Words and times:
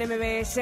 En 0.00 0.08
MBS. 0.08 0.58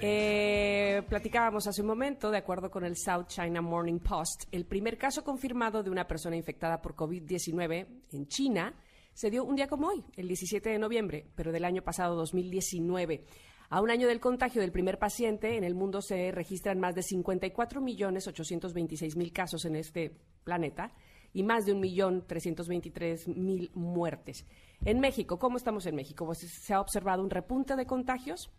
Eh, 0.00 1.02
platicábamos 1.08 1.66
hace 1.66 1.82
un 1.82 1.88
momento, 1.88 2.30
de 2.30 2.38
acuerdo 2.38 2.70
con 2.70 2.84
el 2.84 2.96
South 2.96 3.26
China 3.26 3.60
Morning 3.60 3.98
Post, 3.98 4.44
el 4.50 4.64
primer 4.64 4.96
caso 4.96 5.22
confirmado 5.22 5.82
de 5.82 5.90
una 5.90 6.06
persona 6.06 6.36
infectada 6.36 6.80
por 6.80 6.96
COVID-19 6.96 7.86
en 8.12 8.26
China 8.28 8.74
se 9.12 9.30
dio 9.30 9.44
un 9.44 9.56
día 9.56 9.68
como 9.68 9.88
hoy, 9.88 10.02
el 10.16 10.26
17 10.26 10.70
de 10.70 10.78
noviembre, 10.78 11.26
pero 11.34 11.52
del 11.52 11.64
año 11.64 11.82
pasado 11.82 12.16
2019. 12.16 13.24
A 13.68 13.80
un 13.80 13.90
año 13.90 14.08
del 14.08 14.20
contagio 14.20 14.62
del 14.62 14.72
primer 14.72 14.98
paciente, 14.98 15.56
en 15.56 15.64
el 15.64 15.74
mundo 15.74 16.00
se 16.00 16.30
registran 16.32 16.80
más 16.80 16.94
de 16.94 17.02
54 17.02 17.80
millones 17.80 18.26
826 18.26 19.16
mil 19.16 19.32
casos 19.32 19.64
en 19.66 19.76
este 19.76 20.16
planeta 20.44 20.92
y 21.32 21.42
más 21.42 21.64
de 21.64 21.72
un 21.72 21.80
millón 21.80 22.26
323 22.26 23.28
mil 23.28 23.70
muertes. 23.74 24.46
En 24.84 25.00
México, 25.00 25.38
¿cómo 25.38 25.56
estamos 25.56 25.86
en 25.86 25.94
México? 25.94 26.26
Pues 26.26 26.38
se 26.40 26.74
ha 26.74 26.80
observado 26.80 27.22
un 27.22 27.30
repunte 27.30 27.76
de 27.76 27.86
contagios. 27.86 28.50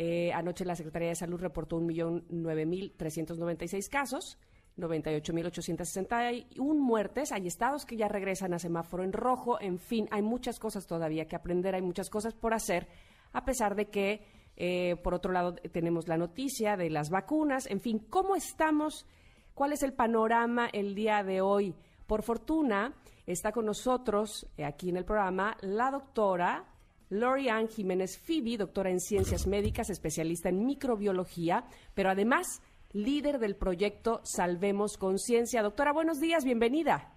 Eh, 0.00 0.32
anoche 0.32 0.64
la 0.64 0.76
Secretaría 0.76 1.08
de 1.08 1.16
Salud 1.16 1.40
reportó 1.40 1.76
un 1.76 1.84
millón 1.84 2.24
nueve 2.28 2.64
mil 2.64 2.92
trescientos 2.96 3.36
noventa 3.36 3.64
y 3.64 3.68
seis 3.68 3.88
casos, 3.88 4.38
98.861 4.76 6.54
muertes. 6.56 7.32
Hay 7.32 7.48
estados 7.48 7.84
que 7.84 7.96
ya 7.96 8.06
regresan 8.06 8.54
a 8.54 8.60
semáforo 8.60 9.02
en 9.02 9.12
rojo. 9.12 9.60
En 9.60 9.80
fin, 9.80 10.06
hay 10.12 10.22
muchas 10.22 10.60
cosas 10.60 10.86
todavía 10.86 11.26
que 11.26 11.34
aprender, 11.34 11.74
hay 11.74 11.82
muchas 11.82 12.10
cosas 12.10 12.32
por 12.34 12.54
hacer, 12.54 12.86
a 13.32 13.44
pesar 13.44 13.74
de 13.74 13.86
que, 13.86 14.22
eh, 14.56 14.94
por 15.02 15.14
otro 15.14 15.32
lado, 15.32 15.56
tenemos 15.72 16.06
la 16.06 16.16
noticia 16.16 16.76
de 16.76 16.90
las 16.90 17.10
vacunas. 17.10 17.66
En 17.66 17.80
fin, 17.80 17.98
¿cómo 18.08 18.36
estamos? 18.36 19.04
¿Cuál 19.52 19.72
es 19.72 19.82
el 19.82 19.94
panorama 19.94 20.68
el 20.72 20.94
día 20.94 21.24
de 21.24 21.40
hoy? 21.40 21.74
Por 22.06 22.22
fortuna, 22.22 22.94
está 23.26 23.50
con 23.50 23.66
nosotros 23.66 24.46
eh, 24.56 24.64
aquí 24.64 24.90
en 24.90 24.96
el 24.96 25.04
programa 25.04 25.56
la 25.60 25.90
doctora 25.90 26.77
Lorian 27.10 27.68
Jiménez 27.68 28.18
Fibi, 28.18 28.56
doctora 28.56 28.90
en 28.90 29.00
ciencias 29.00 29.46
médicas, 29.46 29.90
especialista 29.90 30.48
en 30.48 30.64
microbiología, 30.66 31.64
pero 31.94 32.10
además 32.10 32.62
líder 32.92 33.38
del 33.38 33.56
proyecto 33.56 34.20
Salvemos 34.24 34.96
Conciencia. 34.98 35.62
Doctora, 35.62 35.92
buenos 35.92 36.20
días, 36.20 36.44
bienvenida. 36.44 37.12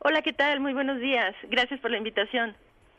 Hola, 0.00 0.22
¿qué 0.22 0.32
tal? 0.32 0.60
Muy 0.60 0.72
buenos 0.72 1.00
días. 1.00 1.34
Gracias 1.48 1.80
por 1.80 1.90
la 1.90 1.98
invitación. 1.98 2.54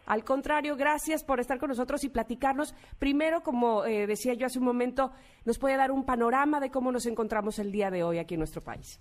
Al 0.05 0.23
contrario, 0.23 0.75
gracias 0.75 1.23
por 1.23 1.39
estar 1.39 1.58
con 1.58 1.69
nosotros 1.69 2.03
y 2.03 2.09
platicarnos. 2.09 2.73
Primero, 2.99 3.42
como 3.42 3.86
eh, 3.86 4.05
decía 4.05 4.33
yo 4.33 4.45
hace 4.45 4.59
un 4.59 4.66
momento, 4.66 5.11
nos 5.45 5.58
puede 5.58 5.77
dar 5.77 5.92
un 5.92 6.05
panorama 6.05 6.59
de 6.59 6.70
cómo 6.70 6.92
nos 6.92 7.05
encontramos 7.08 7.58
el 7.59 7.72
día 7.72 7.89
de 7.89 8.03
hoy 8.03 8.20
aquí 8.20 8.36
en 8.36 8.39
nuestro 8.39 8.61
país. 8.61 8.99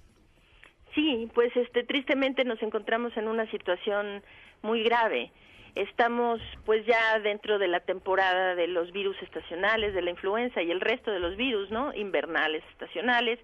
Sí, 0.94 1.28
pues 1.34 1.54
este 1.56 1.82
tristemente 1.84 2.44
nos 2.44 2.62
encontramos 2.62 3.14
en 3.16 3.28
una 3.28 3.50
situación 3.50 4.22
muy 4.62 4.82
grave. 4.82 5.30
Estamos 5.74 6.40
pues 6.64 6.86
ya 6.86 7.18
dentro 7.18 7.58
de 7.58 7.66
la 7.66 7.80
temporada 7.80 8.54
de 8.54 8.68
los 8.68 8.92
virus 8.92 9.20
estacionales, 9.22 9.92
de 9.94 10.02
la 10.02 10.10
influenza 10.10 10.62
y 10.62 10.70
el 10.70 10.80
resto 10.80 11.10
de 11.10 11.18
los 11.18 11.36
virus, 11.36 11.70
¿no? 11.70 11.92
Invernales, 11.94 12.62
estacionales. 12.70 13.40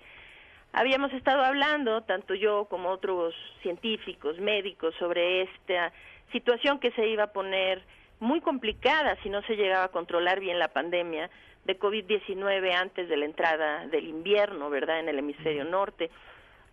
Habíamos 0.72 1.12
estado 1.12 1.42
hablando, 1.42 2.02
tanto 2.02 2.34
yo 2.34 2.66
como 2.66 2.90
otros 2.90 3.34
científicos, 3.62 4.38
médicos, 4.38 4.94
sobre 4.98 5.42
esta 5.42 5.92
situación 6.30 6.78
que 6.78 6.92
se 6.92 7.08
iba 7.08 7.24
a 7.24 7.32
poner 7.32 7.82
muy 8.20 8.40
complicada 8.40 9.16
si 9.22 9.28
no 9.28 9.42
se 9.42 9.56
llegaba 9.56 9.84
a 9.84 9.88
controlar 9.88 10.38
bien 10.38 10.60
la 10.60 10.68
pandemia 10.68 11.28
de 11.64 11.78
COVID-19 11.78 12.72
antes 12.74 13.08
de 13.08 13.16
la 13.16 13.24
entrada 13.24 13.86
del 13.88 14.06
invierno, 14.06 14.70
¿verdad?, 14.70 15.00
en 15.00 15.08
el 15.08 15.18
hemisferio 15.18 15.64
norte 15.64 16.10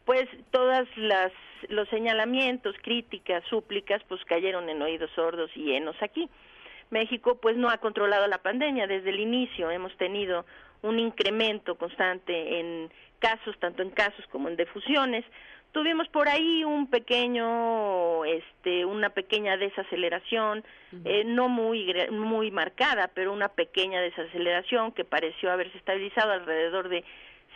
pues 0.08 0.26
todas 0.52 0.88
las 0.96 1.34
los 1.70 1.88
señalamientos, 1.90 2.76
críticas, 2.82 3.44
súplicas, 3.50 4.02
pues 4.08 4.24
cayeron 4.26 4.70
en 4.70 4.82
oídos 4.82 5.12
sordos 5.16 5.50
y 5.56 5.74
enos 5.74 5.96
aquí. 6.02 6.30
México 6.90 7.36
pues 7.42 7.58
no 7.58 7.70
ha 7.70 7.78
controlado 7.78 8.28
la 8.28 8.38
pandemia 8.38 8.88
desde 8.88 9.10
el 9.10 9.20
inicio, 9.20 9.70
hemos 9.72 9.96
tenido 9.98 10.46
un 10.82 11.00
incremento 11.00 11.76
constante 11.76 12.60
en 12.60 12.90
casos, 13.20 13.58
tanto 13.60 13.82
en 13.82 13.90
casos 13.90 14.26
como 14.28 14.48
en 14.48 14.56
defusiones. 14.56 15.26
Tuvimos 15.72 16.08
por 16.08 16.30
ahí 16.30 16.64
un 16.64 16.90
pequeño, 16.90 18.24
este, 18.26 18.86
una 18.86 19.10
pequeña 19.10 19.58
desaceleración, 19.58 20.64
eh, 21.04 21.24
no 21.26 21.50
muy 21.50 21.94
muy 22.10 22.52
marcada, 22.52 23.12
pero 23.14 23.34
una 23.34 23.50
pequeña 23.50 24.02
desaceleración 24.02 24.92
que 24.94 25.04
pareció 25.04 25.52
haberse 25.52 25.78
estabilizado 25.78 26.32
alrededor 26.32 26.90
de 26.90 27.04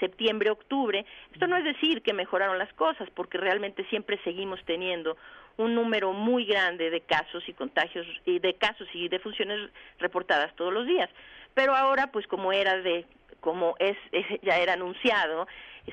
septiembre, 0.01 0.50
octubre. 0.50 1.06
Esto 1.31 1.47
no 1.47 1.56
es 1.56 1.63
decir 1.63 2.01
que 2.01 2.12
mejoraron 2.12 2.57
las 2.59 2.73
cosas, 2.73 3.09
porque 3.12 3.38
realmente 3.38 3.85
siempre 3.85 4.19
seguimos 4.25 4.59
teniendo 4.66 5.16
un 5.56 5.73
número 5.75 6.12
muy 6.12 6.45
grande 6.45 6.89
de 6.89 7.01
casos 7.01 7.47
y 7.47 7.53
contagios 7.53 8.06
y 8.25 8.40
de 8.40 8.56
casos 8.56 8.88
y 8.94 9.07
de 9.07 9.19
funciones 9.19 9.69
reportadas 10.00 10.53
todos 10.56 10.73
los 10.73 10.85
días. 10.85 11.09
Pero 11.53 11.73
ahora, 11.75 12.07
pues 12.07 12.28
como 12.28 12.51
era 12.51 12.78
de 12.81 13.06
como 13.40 13.75
es, 13.79 13.97
ya 14.41 14.57
era 14.57 14.73
anunciado, 14.73 15.47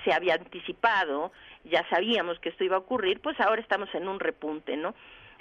se 0.05 0.13
había 0.13 0.35
anticipado, 0.35 1.33
ya 1.65 1.87
sabíamos 1.89 2.39
que 2.41 2.51
esto 2.51 2.65
iba 2.65 2.77
a 2.77 2.81
ocurrir, 2.81 3.21
pues 3.21 3.39
ahora 3.41 3.61
estamos 3.61 3.89
en 3.95 4.09
un 4.09 4.21
repunte, 4.21 4.77
¿no? 4.77 4.95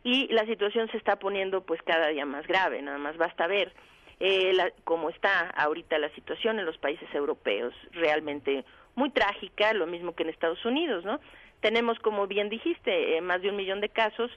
Y 0.04 0.28
la 0.34 0.46
situación 0.46 0.90
se 0.92 0.98
está 0.98 1.18
poniendo 1.18 1.62
pues 1.62 1.82
cada 1.84 2.08
día 2.08 2.26
más 2.26 2.48
grave, 2.48 2.82
nada 2.82 2.98
más 2.98 3.18
basta 3.18 3.48
ver 3.48 3.74
eh, 4.20 4.52
la, 4.54 4.72
como 4.84 5.10
está 5.10 5.50
ahorita 5.52 6.00
la 6.00 6.10
situación 6.10 6.60
en 6.60 6.66
los 6.66 6.78
países 6.78 7.08
europeos, 7.14 7.74
realmente 7.92 8.66
muy 8.96 9.12
trágica, 9.12 9.74
lo 9.74 9.86
mismo 9.86 10.16
que 10.16 10.24
en 10.24 10.30
Estados 10.30 10.64
Unidos, 10.66 11.06
¿no? 11.06 11.20
Tenemos, 11.60 12.00
como 12.00 12.28
bien 12.28 12.50
dijiste, 12.50 13.18
eh, 13.18 13.22
más 13.22 13.42
de 13.42 13.50
un 13.50 13.56
millón 13.56 13.80
de 13.80 13.90
casos. 13.90 14.32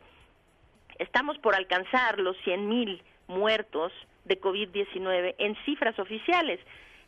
Estamos 0.98 1.38
por 1.38 1.54
alcanzar 1.54 2.18
los 2.18 2.36
100 2.44 2.68
mil 2.68 3.02
muertos 3.26 3.92
de 4.24 4.40
COVID-19 4.40 5.34
en 5.38 5.56
cifras 5.64 5.98
oficiales. 5.98 6.60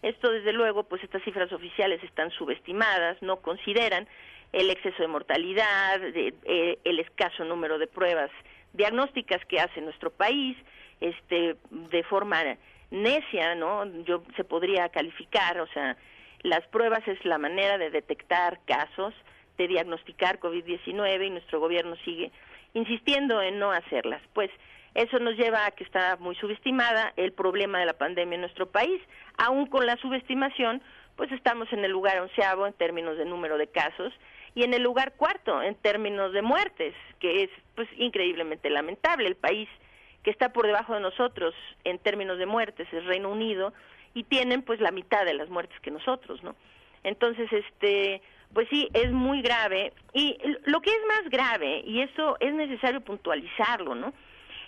Esto, 0.03 0.31
desde 0.31 0.53
luego, 0.53 0.85
pues 0.85 1.03
estas 1.05 1.23
cifras 1.23 1.53
oficiales 1.53 2.03
están 2.03 2.31
subestimadas, 2.31 3.21
no 3.21 3.41
consideran 3.41 4.09
el 4.53 4.71
exceso 4.71 5.03
de 5.03 5.09
mortalidad, 5.09 6.01
eh, 6.03 6.79
el 6.85 6.99
escaso 7.01 7.45
número 7.45 7.79
de 7.79 7.87
pruebas 7.87 8.31
diagnósticas 8.73 9.45
que 9.47 9.61
hace 9.61 9.81
nuestro 9.81 10.11
país, 10.11 10.57
este 11.03 11.57
de 11.71 12.03
forma 12.05 12.43
necia, 12.91 13.55
¿no? 13.55 13.85
Yo 14.05 14.23
se 14.37 14.45
podría 14.45 14.89
calificar, 14.89 15.61
o 15.61 15.67
sea, 15.69 15.97
las 16.43 16.67
pruebas 16.69 17.07
es 17.07 17.25
la 17.25 17.39
manera 17.39 17.79
de 17.79 17.91
detectar 17.91 18.61
casos, 18.67 19.15
de 19.59 19.69
diagnosticar 19.69 20.41
COVID-19 20.41 21.27
y 21.27 21.31
nuestro 21.31 21.61
gobierno 21.61 21.97
sigue 22.05 22.31
insistiendo 22.75 23.41
en 23.43 23.59
no 23.59 23.71
hacerlas. 23.71 24.23
Pues 24.33 24.51
eso 24.95 25.19
nos 25.19 25.37
lleva 25.37 25.67
a 25.67 25.71
que 25.71 25.85
está 25.85 26.17
muy 26.17 26.35
subestimada 26.37 27.13
el 27.17 27.33
problema 27.33 27.79
de 27.79 27.87
la 27.87 27.95
pandemia 27.95 28.35
en 28.35 28.43
nuestro 28.43 28.67
país. 28.67 29.01
Aún 29.39 29.67
con 29.67 29.87
la 29.87 29.97
subestimación, 29.97 30.83
pues 31.17 31.31
estamos 31.33 31.73
en 31.73 31.85
el 31.85 31.91
lugar 31.91 32.21
onceavo 32.21 32.67
en 32.67 32.73
términos 32.75 33.17
de 33.17 33.25
número 33.25 33.57
de 33.57 33.69
casos 33.69 34.13
y 34.55 34.65
en 34.65 34.75
el 34.75 34.83
lugar 34.83 35.15
cuarto 35.15 35.63
en 35.63 35.75
términos 35.77 36.33
de 36.33 36.43
muertes, 36.43 36.95
que 37.21 37.45
es 37.45 37.51
pues 37.75 37.89
increíblemente 37.97 38.69
lamentable. 38.69 39.29
El 39.29 39.37
país 39.37 39.69
que 40.23 40.31
está 40.31 40.53
por 40.53 40.67
debajo 40.67 40.95
de 40.95 41.01
nosotros 41.01 41.55
en 41.85 41.99
términos 41.99 42.39
de 42.39 42.47
muertes 42.47 42.87
es 42.93 43.05
Reino 43.05 43.31
Unido 43.31 43.73
y 44.15 44.25
tienen 44.25 44.63
pues 44.63 44.81
la 44.81 44.91
mitad 44.91 45.25
de 45.25 45.35
las 45.35 45.49
muertes 45.49 45.79
que 45.81 45.91
nosotros, 45.91 46.43
¿no? 46.43 46.55
Entonces, 47.05 47.53
este, 47.53 48.23
pues 48.53 48.69
sí, 48.71 48.89
es 48.93 49.11
muy 49.11 49.43
grave 49.43 49.93
y 50.13 50.39
lo 50.65 50.81
que 50.81 50.91
es 50.91 51.01
más 51.09 51.29
grave 51.31 51.83
y 51.85 52.01
eso 52.01 52.37
es 52.41 52.55
necesario 52.55 53.01
puntualizarlo, 53.01 53.95
¿no? 53.95 54.13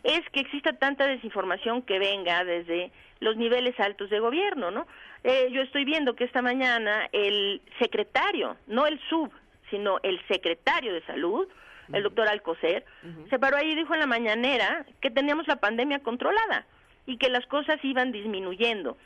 Es 0.02 0.20
que 0.32 0.40
exista 0.40 0.72
tanta 0.74 1.06
desinformación 1.06 1.82
que 1.82 1.98
venga 1.98 2.44
desde 2.44 2.90
los 3.20 3.36
niveles 3.36 3.78
altos 3.78 4.10
de 4.10 4.20
gobierno, 4.20 4.70
¿no? 4.70 4.86
Eh, 5.22 5.48
yo 5.52 5.62
estoy 5.62 5.84
viendo 5.84 6.14
que 6.14 6.24
esta 6.24 6.42
mañana 6.42 7.08
el 7.12 7.62
secretario, 7.78 8.56
no 8.66 8.86
el 8.86 9.00
sub, 9.08 9.32
sino 9.70 9.98
el 10.02 10.20
secretario 10.26 10.92
de 10.92 11.02
salud, 11.06 11.48
el 11.92 12.02
doctor 12.02 12.28
Alcocer, 12.28 12.84
se 13.30 13.38
paró 13.38 13.56
ahí 13.56 13.72
y 13.72 13.76
dijo 13.76 13.94
en 13.94 14.00
la 14.00 14.06
mañanera 14.06 14.86
que 15.00 15.10
teníamos 15.10 15.46
la 15.46 15.56
pandemia 15.56 16.00
controlada 16.00 16.66
y 17.06 17.16
que 17.18 17.28
las 17.28 17.46
cosas 17.46 17.78
iban 17.82 18.12
disminuyendo. 18.12 18.96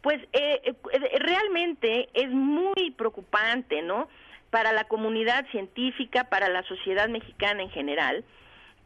Pues 0.00 0.20
eh, 0.32 0.60
eh, 0.64 1.18
realmente 1.18 2.08
es 2.14 2.30
muy 2.30 2.90
preocupante, 2.96 3.82
¿no? 3.82 4.08
Para 4.50 4.72
la 4.72 4.84
comunidad 4.84 5.46
científica, 5.50 6.24
para 6.24 6.48
la 6.48 6.62
sociedad 6.64 7.08
mexicana 7.08 7.62
en 7.62 7.70
general, 7.70 8.24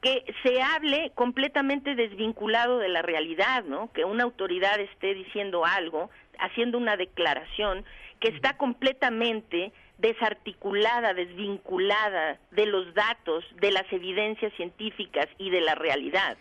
que 0.03 0.25
se 0.43 0.61
hable 0.61 1.11
completamente 1.15 1.95
desvinculado 1.95 2.79
de 2.79 2.89
la 2.89 3.03
realidad, 3.03 3.65
¿no? 3.65 3.91
Que 3.93 4.05
una 4.05 4.25
autoridad 4.25 4.79
esté 4.79 5.15
diciendo 5.15 5.65
algo, 5.65 6.11
haciendo 6.39 6.79
una 6.79 6.97
declaración 6.97 7.85
que 8.21 8.29
está 8.29 8.57
completamente 8.57 9.73
desarticulada, 9.99 11.15
desvinculada 11.15 12.39
de 12.51 12.67
los 12.67 12.93
datos, 12.95 13.45
de 13.61 13.71
las 13.71 13.91
evidencias 13.93 14.53
científicas 14.55 15.27
y 15.39 15.51
de 15.51 15.61
la 15.61 15.75
realidad. 15.75 16.37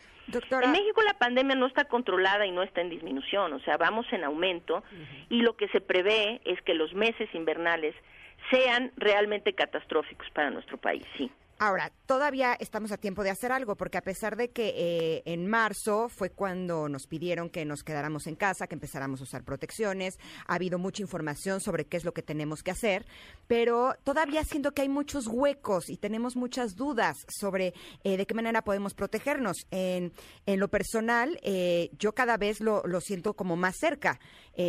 En 0.64 0.72
México 0.72 1.02
la 1.04 1.14
pandemia 1.14 1.56
no 1.56 1.68
está 1.68 1.86
controlada 1.86 2.46
y 2.46 2.52
no 2.52 2.64
está 2.64 2.82
en 2.82 2.90
disminución, 2.90 3.54
o 3.54 3.60
sea, 3.60 3.78
vamos 3.78 4.08
en 4.12 4.24
aumento 4.24 4.84
y 5.30 5.42
lo 5.42 5.56
que 5.56 5.68
se 5.68 5.82
prevé 5.82 6.42
es 6.46 6.60
que 6.64 6.74
los 6.74 6.94
meses 6.94 7.30
invernales 7.34 7.94
sean 8.50 8.92
realmente 8.98 9.54
catastróficos 9.54 10.28
para 10.32 10.50
nuestro 10.50 10.78
país, 10.78 11.04
sí. 11.18 11.32
Ahora, 11.58 11.94
todavía 12.06 12.58
estamos 12.60 12.92
a 12.92 12.98
tiempo 12.98 13.24
de 13.24 13.30
hacer 13.30 13.54
algo, 13.54 13.78
porque 13.78 13.98
a 13.98 14.02
pesar 14.02 14.36
de 14.36 14.50
que 14.50 14.74
eh, 14.76 15.24
en 15.26 15.48
marzo 15.48 16.10
fue 16.10 16.30
cuando 16.30 16.90
nos 16.90 17.08
pidieron 17.08 17.50
que 17.50 17.64
nos 17.64 17.82
quedáramos 17.82 18.28
en 18.28 18.36
casa, 18.36 18.68
que 18.68 18.76
empezáramos 18.76 19.22
a 19.22 19.24
usar 19.24 19.46
protecciones, 19.46 20.20
ha 20.48 20.56
habido 20.56 20.80
mucha 20.80 21.02
información 21.02 21.62
sobre 21.62 21.86
qué 21.86 21.96
es 21.96 22.04
lo 22.04 22.14
que 22.14 22.22
tenemos 22.22 22.62
que 22.62 22.72
hacer, 22.72 23.06
pero 23.48 23.96
todavía 24.04 24.44
siento 24.44 24.74
que 24.74 24.82
hay 24.82 24.90
muchos 24.90 25.28
huecos 25.28 25.90
y 25.90 25.96
tenemos 25.96 26.36
muchas 26.36 26.76
dudas 26.76 27.26
sobre 27.30 27.74
eh, 28.04 28.18
de 28.18 28.26
qué 28.26 28.34
manera 28.34 28.62
podemos 28.62 28.94
protegernos. 28.94 29.66
En, 29.72 30.12
en 30.46 30.60
lo 30.60 30.68
personal, 30.68 31.40
eh, 31.42 31.90
yo 31.98 32.14
cada 32.14 32.36
vez 32.36 32.60
lo, 32.60 32.84
lo, 32.86 33.00
siento 33.00 33.34
como 33.34 33.56
más 33.56 33.78
cerca. 33.78 34.20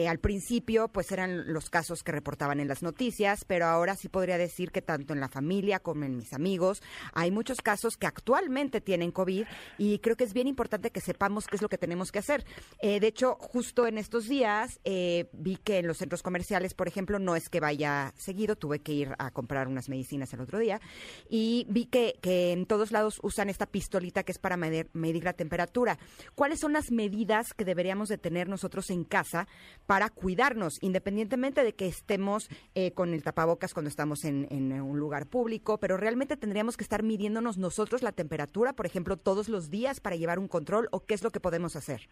al 0.09 0.19
principio, 0.19 0.89
pues 0.89 1.11
eran 1.11 1.53
los 1.53 1.69
casos 1.71 2.03
que 2.03 2.13
reportaban 2.13 2.61
en 2.61 2.69
las 2.69 2.83
noticias, 2.83 3.45
pero 3.45 3.67
ahora 3.67 3.97
sí 3.97 4.09
podría 4.09 4.39
decir 4.39 4.71
que 4.71 4.83
tanto 4.83 5.13
en 5.13 5.21
la 5.21 5.29
familia 5.29 5.81
como 5.81 6.05
en 6.05 6.17
mis 6.17 6.33
amigos, 6.33 6.76
hay 7.13 7.31
muchos 7.31 7.61
casos 7.61 7.97
que 7.97 8.07
actualmente 8.07 8.81
tienen 8.81 9.13
COVID 9.13 9.47
y 9.79 9.99
creo 9.99 10.17
que 10.17 10.25
es 10.25 10.33
bien 10.33 10.47
importante 10.47 10.91
que 10.91 11.01
sepamos 11.01 11.47
qué 11.47 11.57
es 11.57 11.63
lo 11.63 11.69
que 11.69 11.79
tenemos 11.79 12.13
que 12.13 12.19
hacer. 12.19 12.45
Eh, 12.81 13.01
de 13.01 13.07
hecho, 13.07 13.37
justo 13.41 13.87
en 13.87 13.99
estos 13.99 14.29
días 14.29 14.81
eh, 14.85 15.29
vi 15.33 15.57
que 15.57 15.79
en 15.79 15.87
los 15.87 15.99
centros 15.99 16.23
comerciales, 16.23 16.75
por 16.75 16.89
ejemplo, 16.89 17.19
no 17.19 17.37
es 17.37 17.49
que 17.49 17.61
vaya 17.61 18.13
seguido, 18.17 18.57
tuve 18.57 18.81
que 18.81 18.93
ir 18.93 19.15
a 19.19 19.31
comprar 19.31 19.69
unas 19.69 19.89
medicinas 19.89 20.33
el 20.33 20.41
otro 20.41 20.59
día 20.59 20.81
y 21.29 21.67
vi 21.69 21.87
que, 21.87 22.17
en 22.23 22.67
todos 22.67 22.93
lados 22.93 23.19
usan 23.23 23.49
esta 23.49 23.67
pistolita 23.67 24.23
que 24.23 24.33
es 24.33 24.39
para 24.39 24.57
medir, 24.57 24.87
la 25.25 25.33
temperatura. 25.33 25.99
¿Cuáles 26.35 26.61
son 26.61 26.73
las 26.73 26.91
medidas 26.91 27.55
que 27.55 27.65
deberíamos 27.65 28.09
de 28.09 28.19
tener 28.19 28.49
nosotros 28.49 28.91
en 28.91 29.05
casa 29.05 29.49
para 29.87 30.11
cuidarnos, 30.11 30.79
independientemente 30.83 31.65
de 31.65 31.75
que 31.75 31.87
estemos 31.87 32.49
eh, 32.75 32.93
con 32.93 33.15
el 33.15 33.23
tapabocas 33.23 33.73
cuando 33.73 33.89
estamos 33.89 34.25
en 34.25 34.47
un 34.81 34.99
lugar 34.99 35.27
público, 35.27 35.79
pero 35.79 35.97
realmente 35.97 36.37
tendríamos 36.37 36.66
que 36.75 36.83
estar 36.83 37.03
midiéndonos 37.03 37.59
nosotros 37.59 38.03
la 38.03 38.13
temperatura, 38.13 38.73
por 38.73 38.87
ejemplo, 38.87 39.17
todos 39.17 39.51
los 39.51 39.71
días 39.71 40.01
para 40.01 40.17
llevar 40.17 40.39
un 40.39 40.49
control 40.49 40.89
o 40.91 41.05
qué 41.05 41.15
es 41.15 41.23
lo 41.23 41.31
que 41.31 41.39
podemos 41.39 41.77
hacer? 41.77 42.09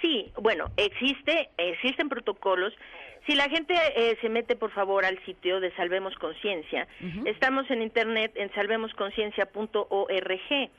Sí, 0.00 0.32
bueno, 0.40 0.70
existe, 0.76 1.50
existen 1.56 2.08
protocolos. 2.08 2.72
Si 3.26 3.34
la 3.34 3.48
gente 3.48 3.74
eh, 3.96 4.16
se 4.20 4.28
mete, 4.28 4.54
por 4.56 4.70
favor, 4.72 5.04
al 5.04 5.18
sitio 5.24 5.60
de 5.60 5.74
Salvemos 5.76 6.14
Conciencia, 6.14 6.86
estamos 7.26 7.70
en 7.70 7.82
internet 7.82 8.32
en 8.36 8.52
salvemosconciencia.org. 8.54 10.70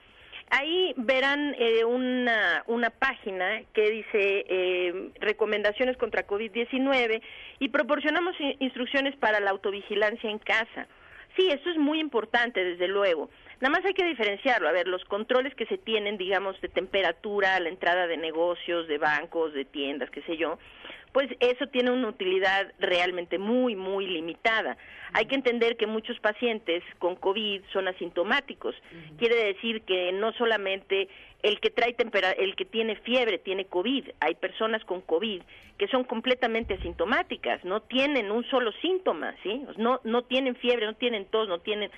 Ahí 0.51 0.95
verán 0.97 1.55
eh, 1.59 1.85
una, 1.85 2.63
una 2.65 2.89
página 2.89 3.61
que 3.71 3.91
dice 3.91 4.45
eh, 4.49 5.11
recomendaciones 5.19 5.95
contra 5.97 6.25
COVID-19 6.25 7.21
y 7.59 7.69
proporcionamos 7.69 8.35
instrucciones 8.59 9.15
para 9.17 9.39
la 9.39 9.51
autovigilancia 9.51 10.27
en 10.29 10.39
casa. 10.39 10.87
Sí, 11.39 11.49
eso 11.49 11.69
es 11.69 11.77
muy 11.77 12.01
importante, 12.01 12.61
desde 12.61 12.89
luego. 12.89 13.29
Nada 13.61 13.71
más 13.71 13.85
hay 13.85 13.93
que 13.93 14.03
diferenciarlo. 14.03 14.67
A 14.67 14.73
ver, 14.73 14.89
los 14.89 15.05
controles 15.05 15.55
que 15.55 15.65
se 15.67 15.77
tienen, 15.77 16.17
digamos, 16.17 16.59
de 16.59 16.67
temperatura 16.67 17.55
a 17.55 17.61
la 17.61 17.69
entrada 17.69 18.07
de 18.07 18.17
negocios, 18.17 18.89
de 18.89 18.97
bancos, 18.97 19.53
de 19.53 19.63
tiendas, 19.63 20.09
qué 20.09 20.21
sé 20.23 20.35
yo, 20.35 20.59
pues 21.13 21.29
eso 21.39 21.65
tiene 21.67 21.91
una 21.91 22.09
utilidad 22.09 22.73
realmente 22.77 23.37
muy, 23.37 23.73
muy 23.73 24.05
limitada. 24.05 24.75
Hay 25.13 25.27
que 25.27 25.35
entender 25.35 25.77
que 25.77 25.87
muchos 25.87 26.19
pacientes 26.19 26.83
con 26.99 27.15
COVID 27.15 27.61
son 27.71 27.87
asintomáticos. 27.87 28.75
Quiere 29.17 29.35
decir 29.35 29.83
que 29.83 30.11
no 30.11 30.33
solamente 30.33 31.07
el 31.41 31.59
que 31.59 31.69
trae 31.69 31.95
el 32.37 32.55
que 32.55 32.65
tiene 32.65 32.95
fiebre 32.97 33.37
tiene 33.37 33.65
COVID. 33.65 34.09
Hay 34.19 34.35
personas 34.35 34.83
con 34.85 35.01
COVID 35.01 35.41
que 35.77 35.87
son 35.87 36.03
completamente 36.03 36.73
asintomáticas, 36.73 37.63
no 37.63 37.81
tienen 37.81 38.31
un 38.31 38.43
solo 38.49 38.73
síntoma, 38.81 39.33
¿sí? 39.43 39.63
No, 39.77 40.01
no 40.03 40.23
tienen 40.23 40.55
fiebre, 40.57 40.85
no 40.85 40.95
tienen 40.95 41.25
tos, 41.25 41.47
no 41.47 41.59
tienen 41.59 41.89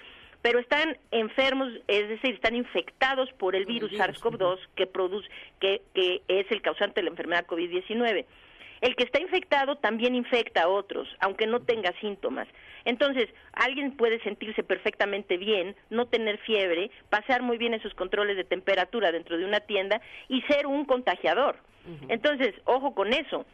pero 0.41 0.59
están 0.59 0.97
enfermos, 1.11 1.71
es 1.88 2.09
decir, 2.09 2.33
están 2.33 2.55
infectados 2.55 3.31
por 3.33 3.55
el 3.55 3.65
virus, 3.65 3.91
SARS-CoV-2 3.91 4.57
que 4.75 4.88
produce 4.88 5.29
que, 5.59 5.81
que 5.94 6.21
es 6.27 6.51
el 6.51 6.63
causante 6.63 6.95
de 6.95 7.03
la 7.03 7.11
enfermedad 7.11 7.45
COVID-19. 7.45 8.25
El 8.81 8.95
que 8.95 9.04
está 9.04 9.22
infectado 9.22 9.75
también 9.78 10.16
infecta 10.16 10.63
a 10.63 10.68
otros, 10.68 11.07
aunque 11.19 11.45
no 11.45 11.62
tenga 11.62 11.94
síntomas. 12.01 12.48
Entonces, 12.83 13.30
alguien 13.54 13.95
puede 13.95 14.19
sentirse 14.24 14.63
perfectamente 14.63 15.38
bien, 15.38 15.75
no 15.92 16.07
tener 16.07 16.39
fiebre, 16.39 16.89
pasar 17.10 17.44
muy 17.44 17.60
bien 17.60 17.75
esos 17.75 17.94
controles 17.94 18.38
de 18.38 18.44
temperatura 18.44 19.12
dentro 19.12 19.38
de 19.38 19.45
una 19.45 19.60
tienda 19.60 20.01
y 20.28 20.42
ser 20.44 20.66
un 20.66 20.86
contagiador. 20.86 21.57
Entonces, 22.10 22.54
ojo 22.66 22.94
con 22.94 23.13
eso. 23.13 23.45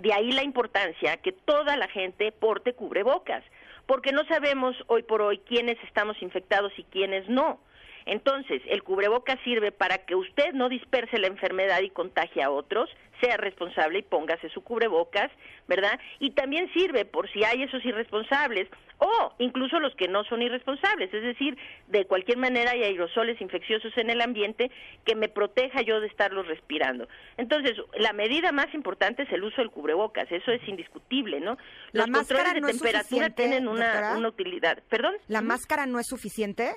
De 0.00 0.12
ahí 0.12 0.32
la 0.32 0.42
importancia 0.42 1.16
que 1.18 1.32
toda 1.32 1.76
la 1.76 1.88
gente 1.88 2.32
porte 2.32 2.72
cubrebocas, 2.72 3.44
porque 3.86 4.12
no 4.12 4.24
sabemos 4.26 4.76
hoy 4.86 5.02
por 5.02 5.22
hoy 5.22 5.38
quiénes 5.38 5.76
estamos 5.84 6.20
infectados 6.22 6.72
y 6.76 6.84
quiénes 6.84 7.28
no. 7.28 7.60
Entonces, 8.06 8.62
el 8.66 8.82
cubreboca 8.82 9.38
sirve 9.44 9.72
para 9.72 9.98
que 9.98 10.14
usted 10.14 10.52
no 10.52 10.68
disperse 10.68 11.18
la 11.18 11.28
enfermedad 11.28 11.80
y 11.82 11.90
contagie 11.90 12.42
a 12.42 12.50
otros, 12.50 12.90
sea 13.20 13.36
responsable 13.36 14.00
y 14.00 14.02
póngase 14.02 14.48
su 14.48 14.62
cubrebocas, 14.62 15.30
¿verdad? 15.68 15.98
Y 16.18 16.32
también 16.32 16.72
sirve 16.72 17.04
por 17.04 17.30
si 17.30 17.44
hay 17.44 17.62
esos 17.62 17.84
irresponsables 17.84 18.68
o 18.98 19.32
incluso 19.38 19.80
los 19.80 19.94
que 19.96 20.06
no 20.06 20.22
son 20.24 20.42
irresponsables, 20.42 21.12
es 21.12 21.22
decir, 21.22 21.56
de 21.88 22.04
cualquier 22.04 22.38
manera 22.38 22.70
hay 22.70 22.84
aerosoles 22.84 23.40
infecciosos 23.40 23.92
en 23.96 24.10
el 24.10 24.20
ambiente 24.20 24.70
que 25.04 25.16
me 25.16 25.28
proteja 25.28 25.82
yo 25.82 26.00
de 26.00 26.06
estarlos 26.06 26.46
respirando. 26.46 27.08
Entonces, 27.36 27.72
la 27.98 28.12
medida 28.12 28.52
más 28.52 28.72
importante 28.74 29.24
es 29.24 29.32
el 29.32 29.42
uso 29.42 29.56
del 29.60 29.70
cubrebocas, 29.70 30.30
eso 30.30 30.52
es 30.52 30.66
indiscutible, 30.68 31.40
¿no? 31.40 31.56
Los 31.92 32.08
¿La 32.08 32.18
controles 32.18 32.54
de 32.54 32.60
temperatura 32.60 33.30
tienen 33.30 33.66
una, 33.66 34.14
una 34.16 34.28
utilidad. 34.28 34.82
¿Perdón? 34.88 35.14
¿La 35.26 35.42
máscara 35.42 35.86
no 35.86 35.98
es 35.98 36.06
suficiente? 36.06 36.76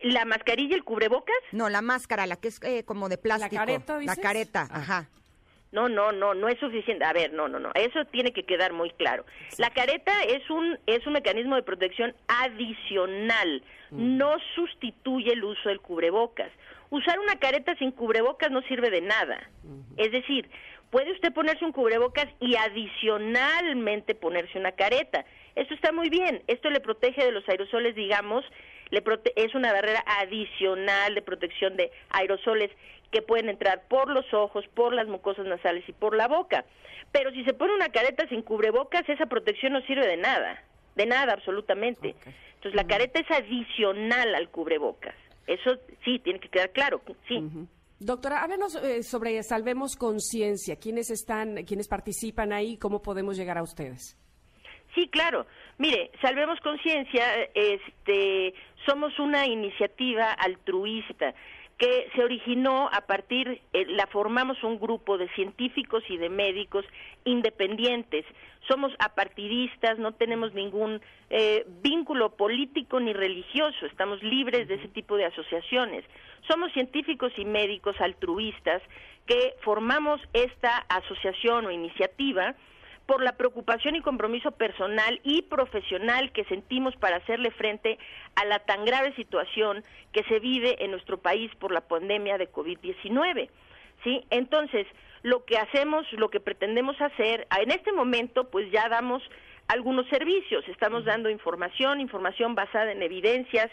¿La 0.00 0.24
mascarilla 0.24 0.72
y 0.72 0.74
el 0.74 0.84
cubrebocas? 0.84 1.36
No, 1.52 1.68
la 1.68 1.82
máscara, 1.82 2.26
la 2.26 2.36
que 2.36 2.48
es 2.48 2.60
eh, 2.62 2.84
como 2.84 3.08
de 3.08 3.18
plástico. 3.18 3.54
¿La 3.54 3.60
careta, 3.60 3.98
La 4.00 4.16
careta, 4.16 4.68
ajá. 4.70 5.08
No, 5.70 5.88
no, 5.88 6.12
no, 6.12 6.34
no 6.34 6.48
es 6.48 6.58
suficiente. 6.58 7.04
A 7.04 7.12
ver, 7.12 7.32
no, 7.32 7.48
no, 7.48 7.58
no. 7.58 7.70
Eso 7.74 8.04
tiene 8.06 8.32
que 8.32 8.44
quedar 8.44 8.72
muy 8.72 8.90
claro. 8.90 9.26
La 9.58 9.70
careta 9.70 10.12
es 10.22 10.48
un 10.48 10.78
es 10.86 11.06
un 11.06 11.12
mecanismo 11.12 11.56
de 11.56 11.62
protección 11.62 12.14
adicional. 12.26 13.62
Mm. 13.90 14.16
No 14.16 14.36
sustituye 14.54 15.32
el 15.32 15.44
uso 15.44 15.68
del 15.68 15.80
cubrebocas. 15.80 16.50
Usar 16.90 17.18
una 17.18 17.36
careta 17.36 17.76
sin 17.76 17.90
cubrebocas 17.90 18.50
no 18.50 18.62
sirve 18.62 18.90
de 18.90 19.02
nada. 19.02 19.50
Es 19.98 20.10
decir, 20.10 20.48
puede 20.90 21.12
usted 21.12 21.34
ponerse 21.34 21.64
un 21.64 21.72
cubrebocas 21.72 22.26
y 22.40 22.56
adicionalmente 22.56 24.14
ponerse 24.14 24.58
una 24.58 24.72
careta. 24.72 25.26
Esto 25.54 25.74
está 25.74 25.92
muy 25.92 26.08
bien. 26.08 26.42
Esto 26.46 26.70
le 26.70 26.80
protege 26.80 27.24
de 27.24 27.32
los 27.32 27.46
aerosoles, 27.46 27.94
digamos, 27.94 28.42
le 28.90 29.02
es 29.36 29.54
una 29.54 29.72
barrera 29.72 30.02
adicional 30.06 31.14
de 31.14 31.22
protección 31.22 31.76
de 31.76 31.90
aerosoles 32.10 32.70
que 33.10 33.22
pueden 33.22 33.48
entrar 33.48 33.84
por 33.88 34.10
los 34.10 34.32
ojos, 34.34 34.64
por 34.74 34.92
las 34.92 35.08
mucosas 35.08 35.46
nasales 35.46 35.88
y 35.88 35.92
por 35.92 36.16
la 36.16 36.28
boca. 36.28 36.64
Pero 37.12 37.30
si 37.30 37.44
se 37.44 37.54
pone 37.54 37.74
una 37.74 37.88
careta 37.88 38.28
sin 38.28 38.42
cubrebocas, 38.42 39.08
esa 39.08 39.26
protección 39.26 39.72
no 39.72 39.80
sirve 39.82 40.06
de 40.06 40.16
nada, 40.16 40.62
de 40.94 41.06
nada 41.06 41.32
absolutamente. 41.32 42.14
Entonces 42.54 42.74
la 42.74 42.86
careta 42.86 43.20
es 43.20 43.30
adicional 43.30 44.34
al 44.34 44.50
cubrebocas. 44.50 45.14
Eso 45.46 45.78
sí, 46.04 46.18
tiene 46.18 46.40
que 46.40 46.48
quedar 46.48 46.70
claro, 46.70 47.00
sí. 47.26 47.42
Doctora, 48.00 48.42
háblenos 48.42 48.76
eh, 48.76 49.02
sobre 49.02 49.42
Salvemos 49.42 49.96
Conciencia. 49.96 50.76
¿Quiénes 50.76 51.10
están, 51.10 51.64
quiénes 51.64 51.88
participan 51.88 52.52
ahí? 52.52 52.76
¿Cómo 52.76 53.00
podemos 53.02 53.36
llegar 53.36 53.58
a 53.58 53.62
ustedes? 53.62 54.16
Sí, 54.94 55.08
claro. 55.08 55.46
Mire, 55.78 56.10
Salvemos 56.20 56.60
Conciencia, 56.60 57.24
este, 57.54 58.54
somos 58.88 59.18
una 59.18 59.46
iniciativa 59.46 60.32
altruista 60.32 61.34
que 61.76 62.08
se 62.14 62.24
originó 62.24 62.88
a 62.90 63.02
partir, 63.02 63.60
eh, 63.72 63.84
la 63.86 64.06
formamos 64.06 64.64
un 64.64 64.80
grupo 64.80 65.18
de 65.18 65.28
científicos 65.34 66.02
y 66.08 66.16
de 66.16 66.30
médicos 66.30 66.84
independientes. 67.24 68.24
Somos 68.66 68.92
apartidistas, 68.98 69.98
no 69.98 70.12
tenemos 70.12 70.54
ningún 70.54 71.00
eh, 71.28 71.66
vínculo 71.82 72.30
político 72.30 72.98
ni 72.98 73.12
religioso, 73.12 73.86
estamos 73.86 74.22
libres 74.22 74.66
de 74.68 74.76
ese 74.76 74.88
tipo 74.88 75.16
de 75.16 75.26
asociaciones. 75.26 76.04
Somos 76.48 76.72
científicos 76.72 77.30
y 77.36 77.44
médicos 77.44 77.94
altruistas 78.00 78.82
que 79.26 79.54
formamos 79.60 80.20
esta 80.32 80.78
asociación 80.88 81.66
o 81.66 81.70
iniciativa 81.70 82.54
por 83.08 83.22
la 83.22 83.38
preocupación 83.38 83.96
y 83.96 84.02
compromiso 84.02 84.50
personal 84.50 85.18
y 85.24 85.40
profesional 85.40 86.30
que 86.30 86.44
sentimos 86.44 86.94
para 86.96 87.16
hacerle 87.16 87.50
frente 87.52 87.98
a 88.36 88.44
la 88.44 88.58
tan 88.58 88.84
grave 88.84 89.14
situación 89.14 89.82
que 90.12 90.22
se 90.24 90.38
vive 90.40 90.84
en 90.84 90.90
nuestro 90.90 91.16
país 91.16 91.50
por 91.58 91.72
la 91.72 91.80
pandemia 91.80 92.36
de 92.36 92.52
COVID-19. 92.52 93.48
¿Sí? 94.04 94.26
Entonces, 94.28 94.86
lo 95.22 95.46
que 95.46 95.56
hacemos, 95.56 96.06
lo 96.12 96.28
que 96.28 96.38
pretendemos 96.38 97.00
hacer, 97.00 97.46
en 97.58 97.70
este 97.70 97.92
momento 97.92 98.50
pues 98.50 98.70
ya 98.70 98.90
damos 98.90 99.22
algunos 99.68 100.06
servicios, 100.08 100.68
estamos 100.68 101.06
dando 101.06 101.30
información, 101.30 102.00
información 102.00 102.54
basada 102.54 102.92
en 102.92 103.02
evidencias 103.02 103.70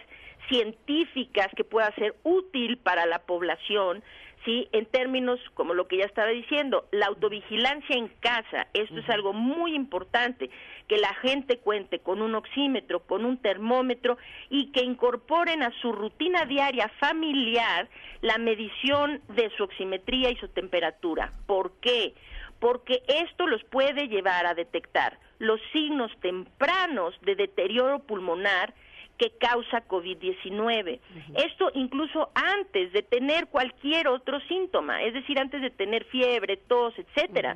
científicas 0.48 1.50
que 1.58 1.66
pueda 1.66 1.94
ser 1.96 2.16
útil 2.24 2.78
para 2.78 3.06
la 3.06 3.20
población, 3.20 4.02
¿sí? 4.46 4.70
En 4.72 4.86
términos, 4.86 5.40
como 5.56 5.74
lo 5.74 5.88
que 5.88 5.98
ya 5.98 6.06
estaba 6.06 6.30
diciendo, 6.30 6.86
la 6.92 7.08
autovigilancia 7.08 7.98
en 7.98 8.08
casa, 8.20 8.68
esto 8.74 9.00
es 9.00 9.10
algo 9.10 9.34
muy 9.34 9.76
importante, 9.76 10.50
que 10.88 10.98
la 10.98 11.14
gente 11.16 11.58
cuente 11.58 12.00
con 12.00 12.22
un 12.22 12.36
oxímetro, 12.36 13.02
con 13.02 13.26
un 13.26 13.38
termómetro 13.38 14.18
y 14.50 14.72
que 14.72 14.84
incorporen 14.84 15.64
a 15.64 15.72
su 15.82 15.92
rutina 15.92 16.46
diaria 16.46 16.90
familiar 17.00 17.90
la 18.22 18.38
medición 18.38 19.22
de 19.30 19.50
su 19.58 19.64
oximetría 19.64 20.30
y 20.30 20.36
su 20.38 20.48
temperatura. 20.50 21.34
¿Por 21.48 21.74
qué? 21.82 22.14
Porque 22.60 23.02
esto 23.08 23.48
los 23.48 23.64
puede 23.66 24.08
llevar 24.08 24.46
a 24.46 24.54
detectar 24.54 25.20
los 25.40 25.60
signos 25.74 26.12
tempranos 26.22 27.14
de 27.22 27.36
deterioro 27.36 28.00
pulmonar, 28.00 28.74
que 29.18 29.32
causa 29.38 29.88
COVID-19. 29.88 31.00
Esto 31.36 31.72
incluso 31.74 32.30
antes 32.34 32.92
de 32.94 33.02
tener 33.02 33.48
cualquier 33.48 34.08
otro 34.08 34.40
síntoma, 34.42 35.02
es 35.04 35.14
decir, 35.14 35.40
antes 35.40 35.62
de 35.62 35.70
tener 35.70 36.04
fiebre, 36.06 36.58
tos, 36.58 36.94
etcétera. 36.98 37.56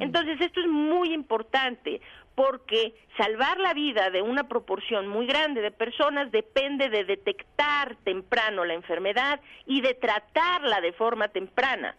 Entonces, 0.00 0.40
esto 0.40 0.60
es 0.60 0.66
muy 0.66 1.12
importante 1.12 2.00
porque 2.34 2.94
salvar 3.16 3.58
la 3.58 3.74
vida 3.74 4.10
de 4.10 4.22
una 4.22 4.46
proporción 4.46 5.08
muy 5.08 5.26
grande 5.26 5.60
de 5.60 5.72
personas 5.72 6.30
depende 6.30 6.88
de 6.88 7.04
detectar 7.04 7.96
temprano 8.04 8.64
la 8.64 8.74
enfermedad 8.74 9.40
y 9.66 9.80
de 9.80 9.94
tratarla 9.94 10.80
de 10.80 10.92
forma 10.92 11.28
temprana. 11.28 11.96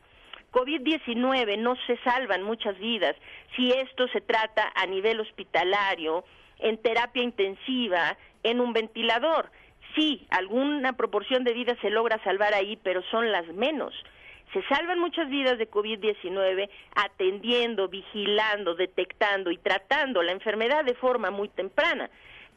COVID-19 0.52 1.58
no 1.60 1.76
se 1.86 1.98
salvan 1.98 2.44
muchas 2.44 2.78
vidas 2.80 3.16
si 3.56 3.72
esto 3.72 4.08
se 4.08 4.22
trata 4.22 4.72
a 4.76 4.86
nivel 4.86 5.20
hospitalario, 5.20 6.24
en 6.60 6.78
terapia 6.78 7.24
intensiva, 7.24 8.18
en 8.44 8.60
un 8.60 8.74
ventilador. 8.74 9.52
Sí, 9.96 10.28
alguna 10.30 10.94
proporción 10.94 11.44
de 11.44 11.54
vidas 11.54 11.78
se 11.82 11.90
logra 11.90 12.24
salvar 12.24 12.54
ahí, 12.54 12.78
pero 12.84 13.02
son 13.12 13.32
las 13.32 13.48
menos. 13.48 13.94
Se 14.54 14.64
salvan 14.64 15.00
muchas 15.00 15.30
vidas 15.30 15.58
de 15.58 15.70
COVID-19 15.70 16.70
atendiendo, 16.96 17.88
vigilando, 17.88 18.76
detectando 18.76 19.52
y 19.52 19.58
tratando 19.58 20.24
la 20.24 20.32
enfermedad 20.32 20.84
de 20.84 20.96
forma 20.96 21.30
muy 21.30 21.50
temprana. 21.50 22.10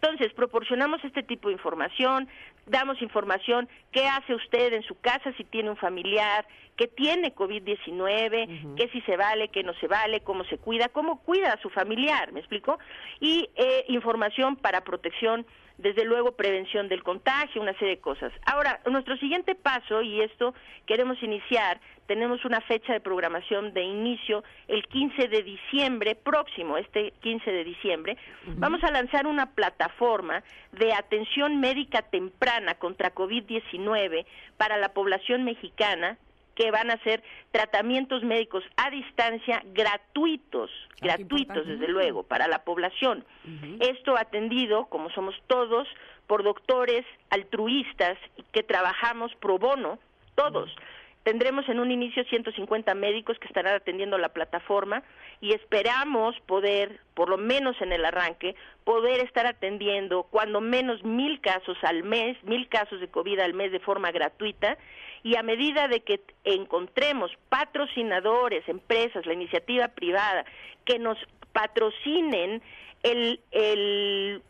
Entonces, 0.02 0.32
proporcionamos 0.32 1.02
este 1.04 1.22
tipo 1.22 1.48
de 1.48 1.54
información, 1.54 2.28
damos 2.66 3.00
información, 3.02 3.68
qué 3.92 4.08
hace 4.08 4.34
usted 4.34 4.72
en 4.72 4.82
su 4.82 4.98
casa 5.00 5.32
si 5.36 5.44
tiene 5.44 5.70
un 5.70 5.76
familiar 5.76 6.44
que 6.76 6.88
tiene 6.88 7.34
COVID-19, 7.34 8.74
qué 8.74 8.88
si 8.88 9.00
se 9.02 9.16
vale, 9.16 9.48
qué 9.48 9.62
no 9.62 9.74
se 9.74 9.86
vale, 9.86 10.20
cómo 10.20 10.42
se 10.44 10.58
cuida, 10.58 10.88
cómo 10.88 11.20
cuida 11.20 11.52
a 11.52 11.60
su 11.60 11.70
familiar, 11.70 12.32
¿me 12.32 12.40
explico? 12.40 12.78
Y 13.20 13.48
eh, 13.54 13.84
información 13.88 14.56
para 14.56 14.80
protección 14.80 15.46
desde 15.82 16.04
luego 16.04 16.32
prevención 16.32 16.88
del 16.88 17.02
contagio, 17.02 17.60
una 17.60 17.72
serie 17.74 17.96
de 17.96 18.00
cosas. 18.00 18.32
Ahora, 18.46 18.80
nuestro 18.90 19.16
siguiente 19.16 19.54
paso, 19.54 20.00
y 20.02 20.20
esto 20.20 20.54
queremos 20.86 21.20
iniciar, 21.22 21.80
tenemos 22.06 22.44
una 22.44 22.60
fecha 22.60 22.92
de 22.92 23.00
programación 23.00 23.74
de 23.74 23.82
inicio 23.82 24.44
el 24.68 24.86
15 24.86 25.28
de 25.28 25.42
diciembre 25.42 26.14
próximo, 26.14 26.78
este 26.78 27.12
15 27.20 27.50
de 27.50 27.64
diciembre, 27.64 28.16
vamos 28.56 28.82
a 28.84 28.90
lanzar 28.90 29.26
una 29.26 29.54
plataforma 29.54 30.42
de 30.72 30.92
atención 30.92 31.58
médica 31.60 32.02
temprana 32.02 32.74
contra 32.74 33.14
COVID-19 33.14 34.24
para 34.56 34.76
la 34.76 34.90
población 34.90 35.44
mexicana 35.44 36.18
que 36.54 36.70
van 36.70 36.90
a 36.90 36.98
ser 36.98 37.22
tratamientos 37.50 38.22
médicos 38.22 38.64
a 38.76 38.90
distancia 38.90 39.62
gratuitos, 39.72 40.70
ah, 40.70 40.96
gratuitos 41.00 41.66
desde 41.66 41.88
luego, 41.88 42.22
para 42.22 42.48
la 42.48 42.64
población. 42.64 43.24
Esto 43.80 44.16
atendido, 44.16 44.86
como 44.86 45.10
somos 45.10 45.34
todos, 45.46 45.88
por 46.26 46.42
doctores 46.42 47.04
altruistas 47.30 48.18
que 48.52 48.62
trabajamos 48.62 49.34
pro 49.36 49.58
bono, 49.58 49.98
todos. 50.34 50.74
Tendremos 51.22 51.68
en 51.68 51.78
un 51.78 51.92
inicio 51.92 52.24
150 52.24 52.94
médicos 52.94 53.38
que 53.38 53.46
estarán 53.46 53.76
atendiendo 53.76 54.18
la 54.18 54.30
plataforma 54.30 55.04
y 55.40 55.52
esperamos 55.52 56.34
poder, 56.46 56.98
por 57.14 57.28
lo 57.28 57.38
menos 57.38 57.80
en 57.80 57.92
el 57.92 58.04
arranque, 58.04 58.56
poder 58.84 59.20
estar 59.20 59.46
atendiendo 59.46 60.24
cuando 60.24 60.60
menos 60.60 61.04
mil 61.04 61.40
casos 61.40 61.76
al 61.82 62.02
mes, 62.02 62.36
mil 62.42 62.68
casos 62.68 63.00
de 63.00 63.08
COVID 63.08 63.38
al 63.38 63.54
mes 63.54 63.70
de 63.70 63.78
forma 63.78 64.10
gratuita. 64.10 64.78
Y 65.22 65.36
a 65.36 65.44
medida 65.44 65.86
de 65.86 66.00
que 66.00 66.20
encontremos 66.42 67.30
patrocinadores, 67.48 68.68
empresas, 68.68 69.24
la 69.24 69.34
iniciativa 69.34 69.86
privada, 69.88 70.44
que 70.84 70.98
nos 70.98 71.16
patrocinen 71.52 72.60
el, 73.04 73.38
el, 73.52 74.42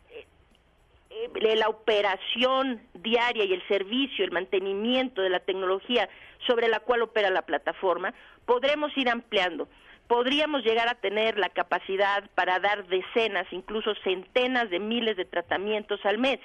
eh, 1.11 1.55
la 1.55 1.69
operación 1.69 2.81
diaria 2.95 3.45
y 3.45 3.53
el 3.53 3.67
servicio, 3.67 4.25
el 4.25 4.31
mantenimiento 4.31 5.21
de 5.21 5.29
la 5.29 5.39
tecnología 5.39 6.09
sobre 6.47 6.67
la 6.67 6.79
cual 6.79 7.01
opera 7.01 7.29
la 7.29 7.43
plataforma, 7.43 8.13
podremos 8.45 8.95
ir 8.97 9.09
ampliando. 9.09 9.67
Podríamos 10.07 10.63
llegar 10.63 10.89
a 10.89 10.95
tener 10.95 11.37
la 11.37 11.49
capacidad 11.49 12.29
para 12.35 12.59
dar 12.59 12.85
decenas, 12.87 13.47
incluso 13.51 13.95
centenas 14.03 14.69
de 14.69 14.79
miles 14.79 15.17
de 15.17 15.25
tratamientos 15.25 15.99
al 16.05 16.17
mes. 16.17 16.39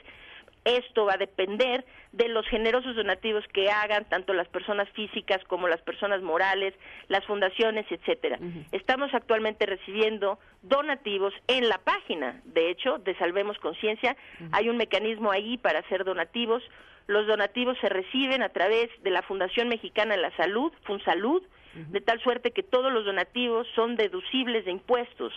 Esto 0.64 1.06
va 1.06 1.14
a 1.14 1.18
depender 1.18 1.84
de 2.12 2.28
los 2.28 2.46
generosos 2.46 2.94
donativos 2.94 3.44
que 3.52 3.70
hagan 3.70 4.04
tanto 4.08 4.32
las 4.32 4.48
personas 4.48 4.88
físicas 4.90 5.42
como 5.44 5.66
las 5.68 5.80
personas 5.80 6.20
morales, 6.22 6.74
las 7.08 7.24
fundaciones, 7.24 7.86
etcétera. 7.90 8.38
Estamos 8.72 9.12
actualmente 9.14 9.66
recibiendo 9.66 10.38
donativos 10.62 11.32
en 11.46 11.68
la 11.68 11.78
página, 11.78 12.40
de 12.44 12.70
hecho, 12.70 12.98
de 12.98 13.16
Salvemos 13.16 13.58
Conciencia, 13.58 14.16
hay 14.52 14.68
un 14.68 14.76
mecanismo 14.76 15.30
ahí 15.30 15.58
para 15.58 15.80
hacer 15.80 16.04
donativos. 16.04 16.62
Los 17.08 17.26
donativos 17.26 17.76
se 17.80 17.88
reciben 17.88 18.42
a 18.42 18.50
través 18.50 18.90
de 19.02 19.10
la 19.10 19.22
Fundación 19.22 19.68
Mexicana 19.68 20.14
de 20.14 20.20
la 20.20 20.36
Salud, 20.36 20.72
FunSalud, 20.86 21.42
de 21.74 22.00
tal 22.00 22.20
suerte 22.20 22.50
que 22.50 22.62
todos 22.62 22.92
los 22.92 23.04
donativos 23.04 23.66
son 23.74 23.96
deducibles 23.96 24.64
de 24.66 24.72
impuestos. 24.72 25.32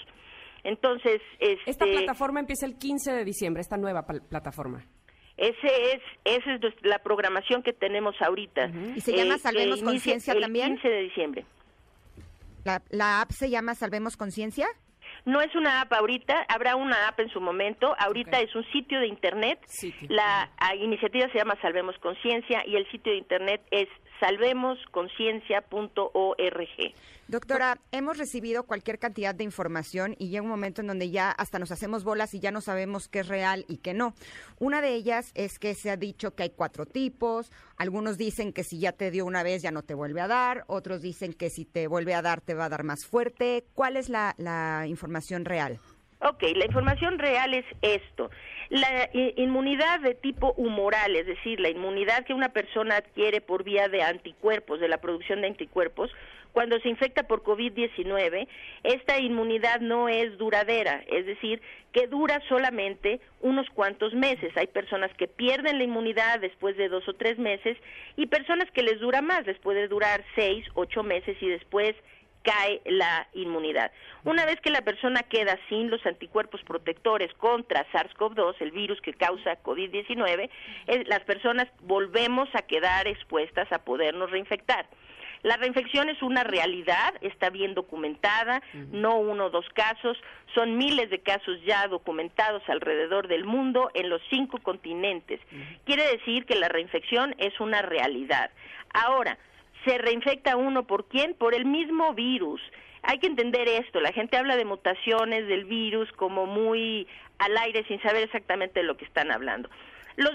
Entonces, 0.63 1.21
esta 1.39 1.71
este 1.85 1.87
plataforma 1.87 2.41
empieza 2.41 2.65
el 2.65 2.77
15 2.77 3.13
de 3.13 3.25
diciembre, 3.25 3.61
esta 3.61 3.77
nueva 3.77 4.05
plataforma. 4.05 4.85
Ese 5.37 5.93
es, 5.93 6.01
esa 6.25 6.53
es 6.55 6.61
la 6.83 6.99
programación 6.99 7.63
que 7.63 7.73
tenemos 7.73 8.15
ahorita. 8.21 8.69
¿Y 8.95 9.01
se 9.01 9.15
llama 9.15 9.35
eh, 9.35 9.39
Salvemos 9.39 9.81
Conciencia 9.81 10.37
también? 10.39 10.73
El 10.73 10.81
15 10.81 10.87
de 10.89 11.01
diciembre. 11.01 11.45
¿La, 12.63 12.81
¿La 12.89 13.21
app 13.21 13.31
se 13.31 13.49
llama 13.49 13.75
Salvemos 13.75 14.17
Conciencia? 14.17 14.67
No 15.25 15.41
es 15.41 15.53
una 15.55 15.81
app 15.81 15.93
ahorita, 15.93 16.45
habrá 16.49 16.75
una 16.75 17.07
app 17.07 17.19
en 17.19 17.29
su 17.29 17.39
momento. 17.39 17.95
Ahorita 17.99 18.39
es 18.39 18.55
un 18.55 18.65
sitio 18.71 18.99
de 18.99 19.07
internet. 19.07 19.59
La 20.09 20.49
iniciativa 20.79 21.27
se 21.31 21.37
llama 21.37 21.57
Salvemos 21.61 21.97
Conciencia 21.99 22.63
y 22.65 22.75
el 22.75 22.89
sitio 22.91 23.11
de 23.11 23.19
internet 23.19 23.61
es 23.71 23.87
salvemosconciencia.org. 24.21 26.93
Doctora, 27.27 27.79
hemos 27.91 28.17
recibido 28.17 28.63
cualquier 28.63 28.99
cantidad 28.99 29.33
de 29.33 29.43
información 29.43 30.15
y 30.19 30.29
llega 30.29 30.43
un 30.43 30.49
momento 30.49 30.81
en 30.81 30.87
donde 30.87 31.09
ya 31.09 31.31
hasta 31.31 31.59
nos 31.59 31.71
hacemos 31.71 32.03
bolas 32.03 32.33
y 32.33 32.39
ya 32.39 32.51
no 32.51 32.61
sabemos 32.61 33.07
qué 33.07 33.21
es 33.21 33.27
real 33.27 33.65
y 33.67 33.77
qué 33.77 33.93
no. 33.93 34.13
Una 34.59 34.81
de 34.81 34.93
ellas 34.93 35.31
es 35.33 35.57
que 35.57 35.73
se 35.73 35.89
ha 35.89 35.97
dicho 35.97 36.35
que 36.35 36.43
hay 36.43 36.49
cuatro 36.51 36.85
tipos, 36.85 37.51
algunos 37.77 38.17
dicen 38.17 38.53
que 38.53 38.63
si 38.63 38.79
ya 38.79 38.91
te 38.91 39.11
dio 39.11 39.25
una 39.25 39.43
vez 39.43 39.61
ya 39.61 39.71
no 39.71 39.81
te 39.81 39.93
vuelve 39.93 40.21
a 40.21 40.27
dar, 40.27 40.65
otros 40.67 41.01
dicen 41.01 41.33
que 41.33 41.49
si 41.49 41.65
te 41.65 41.87
vuelve 41.87 42.13
a 42.13 42.21
dar 42.21 42.41
te 42.41 42.53
va 42.53 42.65
a 42.65 42.69
dar 42.69 42.83
más 42.83 43.05
fuerte. 43.05 43.65
¿Cuál 43.73 43.97
es 43.97 44.09
la, 44.09 44.35
la 44.37 44.85
información 44.87 45.45
real? 45.45 45.79
Ok, 46.23 46.43
la 46.55 46.65
información 46.65 47.17
real 47.17 47.53
es 47.55 47.65
esto. 47.81 48.29
La 48.69 49.09
inmunidad 49.13 49.99
de 50.01 50.13
tipo 50.13 50.53
humoral, 50.53 51.15
es 51.15 51.25
decir, 51.25 51.59
la 51.59 51.69
inmunidad 51.69 52.25
que 52.25 52.33
una 52.35 52.49
persona 52.49 52.97
adquiere 52.97 53.41
por 53.41 53.63
vía 53.63 53.87
de 53.87 54.03
anticuerpos, 54.03 54.79
de 54.79 54.87
la 54.87 54.99
producción 54.99 55.41
de 55.41 55.47
anticuerpos, 55.47 56.11
cuando 56.51 56.79
se 56.79 56.89
infecta 56.89 57.23
por 57.23 57.43
COVID-19, 57.43 58.47
esta 58.83 59.19
inmunidad 59.19 59.79
no 59.79 60.09
es 60.09 60.37
duradera, 60.37 61.03
es 61.07 61.25
decir, 61.25 61.61
que 61.91 62.07
dura 62.07 62.41
solamente 62.49 63.19
unos 63.39 63.67
cuantos 63.69 64.13
meses. 64.13 64.55
Hay 64.57 64.67
personas 64.67 65.11
que 65.15 65.27
pierden 65.27 65.79
la 65.79 65.85
inmunidad 65.85 66.39
después 66.39 66.77
de 66.77 66.89
dos 66.89 67.07
o 67.07 67.13
tres 67.13 67.39
meses 67.39 67.77
y 68.15 68.27
personas 68.27 68.69
que 68.71 68.83
les 68.83 68.99
dura 68.99 69.21
más, 69.21 69.45
les 69.47 69.57
puede 69.59 69.87
durar 69.87 70.23
seis, 70.35 70.65
ocho 70.75 71.03
meses 71.03 71.35
y 71.41 71.47
después 71.47 71.95
cae 72.43 72.81
la 72.85 73.27
inmunidad. 73.33 73.91
Una 74.23 74.45
vez 74.45 74.59
que 74.61 74.69
la 74.69 74.81
persona 74.81 75.23
queda 75.23 75.57
sin 75.69 75.89
los 75.89 76.05
anticuerpos 76.05 76.61
protectores 76.63 77.33
contra 77.35 77.85
SARS-CoV-2, 77.91 78.55
el 78.59 78.71
virus 78.71 79.01
que 79.01 79.13
causa 79.13 79.61
COVID-19, 79.63 80.49
eh, 80.87 81.03
las 81.07 81.21
personas 81.21 81.67
volvemos 81.81 82.49
a 82.53 82.61
quedar 82.61 83.07
expuestas 83.07 83.71
a 83.71 83.79
podernos 83.79 84.31
reinfectar. 84.31 84.87
La 85.43 85.57
reinfección 85.57 86.09
es 86.09 86.21
una 86.21 86.43
realidad, 86.43 87.15
está 87.21 87.49
bien 87.49 87.73
documentada, 87.73 88.61
no 88.91 89.17
uno 89.17 89.45
o 89.45 89.49
dos 89.49 89.65
casos, 89.73 90.15
son 90.53 90.77
miles 90.77 91.09
de 91.09 91.19
casos 91.19 91.59
ya 91.65 91.87
documentados 91.87 92.61
alrededor 92.67 93.27
del 93.27 93.43
mundo 93.45 93.89
en 93.95 94.09
los 94.09 94.21
cinco 94.29 94.59
continentes. 94.59 95.39
Quiere 95.85 96.03
decir 96.11 96.45
que 96.45 96.55
la 96.55 96.67
reinfección 96.69 97.33
es 97.39 97.59
una 97.59 97.81
realidad. 97.81 98.51
Ahora, 98.93 99.37
¿se 99.85 99.97
reinfecta 99.97 100.55
uno 100.55 100.85
por 100.85 101.07
quién? 101.07 101.33
Por 101.33 101.53
el 101.53 101.65
mismo 101.65 102.13
virus. 102.13 102.61
Hay 103.03 103.19
que 103.19 103.27
entender 103.27 103.67
esto, 103.67 103.99
la 103.99 104.11
gente 104.11 104.37
habla 104.37 104.55
de 104.55 104.65
mutaciones 104.65 105.47
del 105.47 105.65
virus 105.65 106.11
como 106.13 106.45
muy 106.45 107.07
al 107.39 107.57
aire 107.57 107.83
sin 107.87 107.99
saber 108.01 108.23
exactamente 108.23 108.81
de 108.81 108.85
lo 108.85 108.95
que 108.95 109.05
están 109.05 109.31
hablando. 109.31 109.69
Los, 110.17 110.33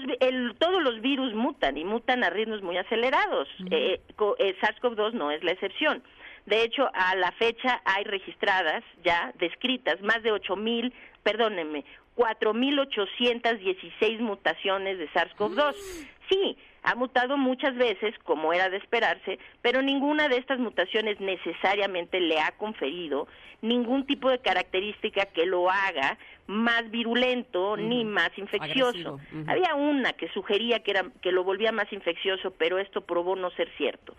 todos 0.57 0.83
los 0.83 0.99
virus 1.01 1.33
mutan 1.33 1.77
y 1.77 1.85
mutan 1.85 2.23
a 2.23 2.29
ritmos 2.29 2.61
muy 2.61 2.77
acelerados. 2.77 3.47
Eh, 3.71 4.01
eh, 4.39 4.55
SARS-CoV-2 4.59 5.13
no 5.13 5.31
es 5.31 5.41
la 5.43 5.51
excepción. 5.51 6.03
De 6.45 6.63
hecho, 6.63 6.89
a 6.93 7.15
la 7.15 7.31
fecha 7.33 7.81
hay 7.85 8.03
registradas 8.03 8.83
ya, 9.03 9.31
descritas, 9.37 10.01
más 10.01 10.23
de 10.23 10.33
8.000, 10.33 10.91
perdónenme, 11.23 11.85
4.816 12.15 14.19
mutaciones 14.19 14.97
de 14.97 15.07
SARS-CoV-2. 15.09 15.75
Sí, 16.29 16.57
ha 16.87 16.95
mutado 16.95 17.35
muchas 17.35 17.75
veces, 17.75 18.15
como 18.23 18.53
era 18.53 18.69
de 18.69 18.77
esperarse, 18.77 19.39
pero 19.61 19.81
ninguna 19.81 20.29
de 20.29 20.37
estas 20.37 20.57
mutaciones 20.57 21.19
necesariamente 21.19 22.21
le 22.21 22.39
ha 22.39 22.51
conferido 22.51 23.27
ningún 23.61 24.05
tipo 24.05 24.29
de 24.29 24.39
característica 24.39 25.25
que 25.25 25.45
lo 25.45 25.69
haga 25.69 26.17
más 26.47 26.89
virulento 26.89 27.77
ni 27.77 28.05
más 28.05 28.31
infeccioso. 28.37 29.19
Había 29.47 29.75
una 29.75 30.13
que 30.13 30.29
sugería 30.29 30.79
que, 30.79 30.91
era, 30.91 31.05
que 31.21 31.31
lo 31.31 31.43
volvía 31.43 31.71
más 31.71 31.91
infeccioso, 31.91 32.51
pero 32.51 32.79
esto 32.79 33.01
probó 33.01 33.35
no 33.35 33.51
ser 33.51 33.69
cierto. 33.77 34.15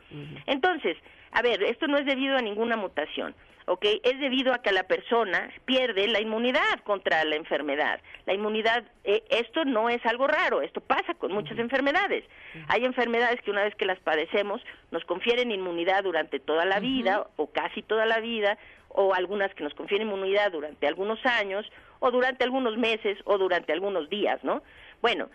Entonces, 0.47 0.97
a 1.33 1.43
ver, 1.43 1.63
esto 1.63 1.87
no 1.87 1.99
es 1.99 2.07
debido 2.07 2.37
a 2.37 2.43
ninguna 2.43 2.77
mutación. 2.77 3.35
¿ok? 3.69 3.85
Es 4.03 4.19
debido 4.19 4.53
a 4.53 4.63
que 4.63 4.73
la 4.73 4.85
persona 4.85 5.51
pierde 5.65 6.09
la 6.09 6.21
inmunidad 6.21 6.81
contra 6.85 7.25
la 7.25 7.37
enfermedad. 7.37 8.01
La 8.27 8.35
inmunidad, 8.35 8.85
eh, 9.05 9.23
esto 9.31 9.65
no 9.65 9.91
es 9.91 10.05
algo 10.07 10.27
raro, 10.27 10.63
esto 10.63 10.81
pasa 10.81 11.15
con 11.15 11.33
muchas 11.33 11.59
enfermedades. 11.59 12.25
Hay 12.69 12.85
enfermedades 12.85 13.41
que 13.43 13.51
una 13.51 13.65
vez 13.65 13.75
que 13.75 13.85
las 13.85 14.01
padecemos 14.01 14.63
nos 14.91 15.05
confieren 15.05 15.53
inmunidad 15.53 16.03
durante 16.03 16.41
toda 16.41 16.65
la 16.65 16.81
vida 16.81 17.27
o 17.37 17.51
casi 17.51 17.83
toda 17.83 18.07
la 18.07 18.21
vida, 18.21 18.59
o 18.89 19.15
algunas 19.15 19.55
que 19.55 19.63
nos 19.63 19.75
confieren 19.75 20.09
inmunidad 20.09 20.51
durante 20.51 20.87
algunos 20.87 21.25
años, 21.27 21.71
o 22.01 22.11
durante 22.11 22.45
algunos 22.45 22.77
meses, 22.77 23.19
o 23.25 23.39
durante 23.39 23.73
algunos 23.73 24.09
días, 24.09 24.43
¿no? 24.45 24.63
Bueno, 25.01 25.29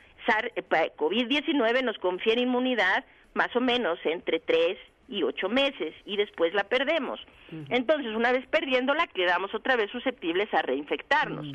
eh, 0.56 0.92
COVID-19 0.98 1.84
nos 1.84 1.98
confiere 1.98 2.42
inmunidad 2.42 3.06
más 3.34 3.56
o 3.56 3.62
menos 3.62 4.00
entre 4.06 4.40
tres 4.40 4.78
y 5.08 5.24
ocho 5.24 5.50
meses 5.50 5.94
y 6.06 6.18
después 6.18 6.54
la 6.54 6.64
perdemos. 6.64 7.20
Entonces, 7.70 8.16
una 8.16 8.32
vez 8.32 8.48
perdiéndola, 8.48 9.06
quedamos 9.08 9.54
otra 9.54 9.76
vez 9.76 9.92
susceptibles 9.92 10.52
a 10.54 10.62
reinfectarnos. 10.62 11.48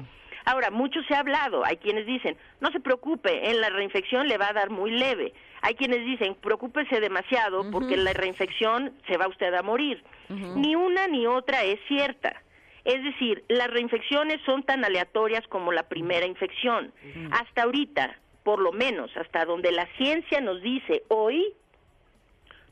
Ahora, 0.45 0.71
mucho 0.71 1.03
se 1.03 1.15
ha 1.15 1.21
hablado, 1.21 1.65
hay 1.65 1.77
quienes 1.77 2.07
dicen, 2.07 2.37
no 2.61 2.71
se 2.71 2.81
preocupe, 2.81 3.51
en 3.51 3.61
la 3.61 3.69
reinfección 3.69 4.29
le 4.29 4.39
va 4.39 4.49
a 4.49 4.53
dar 4.53 4.71
muy 4.71 4.91
leve. 4.91 5.35
Hay 5.61 5.75
quienes 5.75 6.05
dicen, 6.05 6.37
preocúpese 6.37 7.01
demasiado 7.01 7.71
porque 7.71 7.95
en 7.95 8.05
la 8.05 8.13
reinfección 8.13 8.93
se 9.07 9.17
va 9.17 9.29
usted 9.29 9.53
a 9.53 9.63
morir. 9.63 10.03
Ni 10.29 10.75
una 10.75 11.07
ni 11.09 11.27
otra 11.27 11.65
es 11.65 11.81
cierta. 11.89 12.41
Es 12.85 13.03
decir, 13.03 13.45
las 13.49 13.69
reinfecciones 13.69 14.41
son 14.47 14.63
tan 14.63 14.85
aleatorias 14.85 15.47
como 15.49 15.73
la 15.73 15.89
primera 15.89 16.27
infección. 16.27 16.93
Hasta 17.31 17.63
ahorita, 17.63 18.19
por 18.45 18.61
lo 18.61 18.73
menos, 18.73 19.11
hasta 19.17 19.45
donde 19.45 19.73
la 19.73 19.87
ciencia 19.97 20.41
nos 20.41 20.63
dice 20.63 21.03
hoy, 21.09 21.55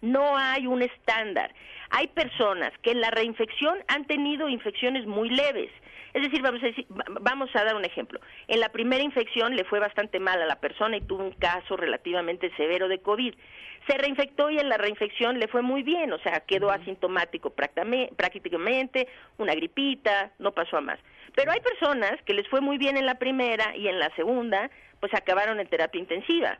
no 0.01 0.37
hay 0.37 0.67
un 0.67 0.83
estándar. 0.83 1.55
Hay 1.91 2.09
personas 2.09 2.73
que 2.83 2.91
en 2.91 3.01
la 3.01 3.11
reinfección 3.11 3.79
han 3.89 4.07
tenido 4.07 4.49
infecciones 4.49 5.07
muy 5.07 5.31
leves. 5.31 5.71
Es 6.15 6.23
decir, 6.23 6.41
vamos 6.41 6.63
a, 6.63 6.67
decir, 6.67 6.87
vamos 7.21 7.51
a 7.55 7.63
dar 7.63 7.77
un 7.77 7.85
ejemplo. 7.85 8.21
En 8.49 8.61
la 8.61 8.71
primera 8.71 9.03
infección 9.03 9.55
le 9.55 9.65
fue 9.65 9.81
bastante 9.81 10.19
mal 10.19 10.41
a 10.41 10.47
la 10.47 10.59
persona 10.61 10.97
y 10.97 11.03
tuvo 11.03 11.23
un 11.23 11.33
caso 11.33 11.77
relativamente 11.77 12.51
severo 12.57 12.89
de 12.89 13.01
COVID. 13.01 13.35
Se 13.87 13.99
reinfectó 13.99 14.51
y 14.51 14.59
en 14.59 14.69
la 14.69 14.79
reinfección 14.79 15.39
le 15.39 15.47
fue 15.47 15.61
muy 15.61 15.83
bien, 15.83 16.13
o 16.13 16.19
sea, 16.21 16.41
quedó 16.41 16.71
asintomático 16.71 17.51
prácticamente, 17.51 19.09
una 19.37 19.55
gripita, 19.55 20.33
no 20.39 20.53
pasó 20.53 20.79
a 20.79 20.81
más. 20.81 20.99
Pero 21.35 21.53
hay 21.53 21.61
personas 21.61 22.21
que 22.25 22.33
les 22.33 22.49
fue 22.49 22.63
muy 22.63 22.79
bien 22.79 22.97
en 22.97 23.05
la 23.05 23.17
primera 23.17 23.77
y 23.77 23.87
en 23.89 23.99
la 23.99 24.09
segunda, 24.17 24.71
pues 25.01 25.13
acabaron 25.13 25.61
en 25.61 25.69
terapia 25.69 26.01
intensiva. 26.01 26.59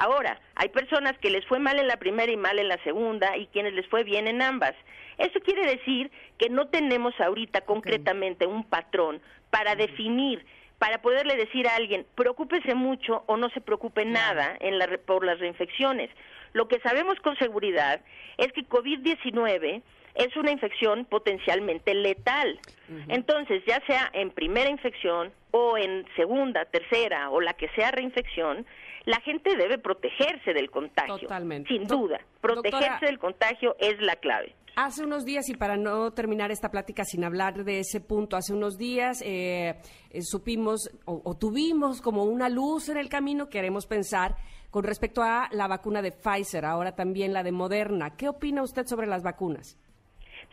Ahora, 0.00 0.40
hay 0.54 0.70
personas 0.70 1.18
que 1.18 1.28
les 1.28 1.44
fue 1.44 1.58
mal 1.58 1.78
en 1.78 1.86
la 1.86 1.98
primera 1.98 2.32
y 2.32 2.36
mal 2.38 2.58
en 2.58 2.68
la 2.68 2.82
segunda 2.84 3.36
y 3.36 3.48
quienes 3.48 3.74
les 3.74 3.86
fue 3.88 4.02
bien 4.02 4.28
en 4.28 4.40
ambas. 4.40 4.74
Eso 5.18 5.40
quiere 5.40 5.66
decir 5.66 6.10
que 6.38 6.48
no 6.48 6.68
tenemos 6.68 7.12
ahorita 7.20 7.60
concretamente 7.66 8.46
un 8.46 8.64
patrón 8.64 9.20
para 9.50 9.74
definir 9.74 10.46
para 10.78 11.02
poderle 11.02 11.36
decir 11.36 11.68
a 11.68 11.76
alguien, 11.76 12.06
preocúpese 12.14 12.74
mucho 12.74 13.24
o 13.26 13.36
no 13.36 13.50
se 13.50 13.60
preocupe 13.60 14.06
nada 14.06 14.56
en 14.60 14.78
la, 14.78 14.88
por 15.04 15.26
las 15.26 15.38
reinfecciones. 15.38 16.08
Lo 16.54 16.68
que 16.68 16.80
sabemos 16.80 17.20
con 17.20 17.36
seguridad 17.36 18.00
es 18.38 18.50
que 18.54 18.66
COVID-19 18.66 19.82
es 20.14 20.36
una 20.36 20.50
infección 20.50 21.04
potencialmente 21.04 21.92
letal. 21.92 22.58
Entonces, 23.08 23.62
ya 23.66 23.84
sea 23.86 24.08
en 24.14 24.30
primera 24.30 24.70
infección 24.70 25.30
o 25.50 25.76
en 25.76 26.06
segunda, 26.16 26.64
tercera 26.64 27.28
o 27.28 27.42
la 27.42 27.52
que 27.52 27.68
sea 27.76 27.90
reinfección, 27.90 28.64
la 29.04 29.20
gente 29.20 29.56
debe 29.56 29.78
protegerse 29.78 30.52
del 30.52 30.70
contagio. 30.70 31.18
Totalmente. 31.18 31.68
Sin 31.72 31.86
duda. 31.86 32.20
Protegerse 32.40 33.06
del 33.06 33.18
contagio 33.18 33.76
es 33.78 34.00
la 34.00 34.16
clave. 34.16 34.54
Hace 34.76 35.04
unos 35.04 35.24
días, 35.24 35.48
y 35.48 35.54
para 35.54 35.76
no 35.76 36.12
terminar 36.12 36.50
esta 36.50 36.70
plática 36.70 37.04
sin 37.04 37.24
hablar 37.24 37.64
de 37.64 37.80
ese 37.80 38.00
punto, 38.00 38.36
hace 38.36 38.52
unos 38.52 38.78
días 38.78 39.20
eh, 39.22 39.80
eh, 40.10 40.22
supimos 40.22 40.90
o, 41.04 41.36
tuvimos 41.36 42.00
como 42.00 42.24
una 42.24 42.48
luz 42.48 42.88
en 42.88 42.96
el 42.96 43.08
camino, 43.08 43.48
queremos 43.48 43.86
pensar, 43.86 44.36
con 44.70 44.84
respecto 44.84 45.22
a 45.22 45.48
la 45.50 45.66
vacuna 45.66 46.02
de 46.02 46.12
Pfizer, 46.12 46.64
ahora 46.64 46.94
también 46.94 47.32
la 47.32 47.42
de 47.42 47.52
Moderna. 47.52 48.16
¿Qué 48.16 48.28
opina 48.28 48.62
usted 48.62 48.86
sobre 48.86 49.08
las 49.08 49.22
vacunas? 49.22 49.76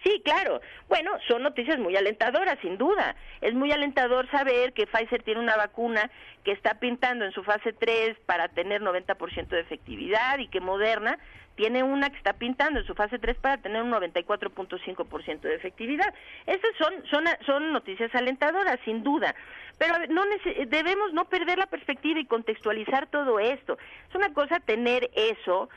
Sí, 0.08 0.22
claro. 0.24 0.62
Bueno, 0.88 1.12
son 1.28 1.44
noticias 1.44 1.78
muy 1.80 1.98
alentadoras, 1.98 2.58
sin 2.62 2.78
duda. 2.78 3.18
Es 3.42 3.54
muy 3.54 3.74
alentador 3.74 4.30
saber 4.32 4.72
que 4.72 4.88
Pfizer 4.88 5.22
tiene 5.22 5.42
una 5.42 5.58
vacuna 5.58 6.10
que 6.46 6.54
está 6.54 6.76
pintando 6.76 7.26
en 7.26 7.34
su 7.34 7.44
fase 7.44 7.74
3 7.74 8.18
para 8.26 8.48
tener 8.48 8.82
90% 8.82 9.48
de 9.50 9.60
efectividad 9.60 10.40
y 10.40 10.48
que 10.48 10.62
Moderna 10.62 11.20
tiene 11.56 11.84
una 11.84 12.10
que 12.10 12.18
está 12.18 12.34
pintando 12.34 12.80
en 12.80 12.86
su 12.86 12.96
fase 12.96 13.20
3 13.20 13.36
para 13.40 13.58
tener 13.58 13.82
un 13.82 13.92
94.5% 13.92 15.42
de 15.42 15.56
efectividad. 15.56 16.14
Esas 16.46 16.72
son, 16.78 16.94
son, 17.10 17.26
son 17.46 17.74
noticias 17.74 18.14
alentadoras, 18.16 18.80
sin 18.86 19.04
duda. 19.04 19.36
Pero 19.78 19.94
no 20.10 20.24
debemos 20.68 21.12
no 21.12 21.26
perder 21.26 21.58
la 21.58 21.68
perspectiva 21.68 22.20
y 22.20 22.26
contextualizar 22.26 23.08
todo 23.08 23.40
esto. 23.40 23.78
Es 24.08 24.16
una 24.16 24.34
cosa 24.34 24.62
tener 24.62 25.10
eso 25.14 25.70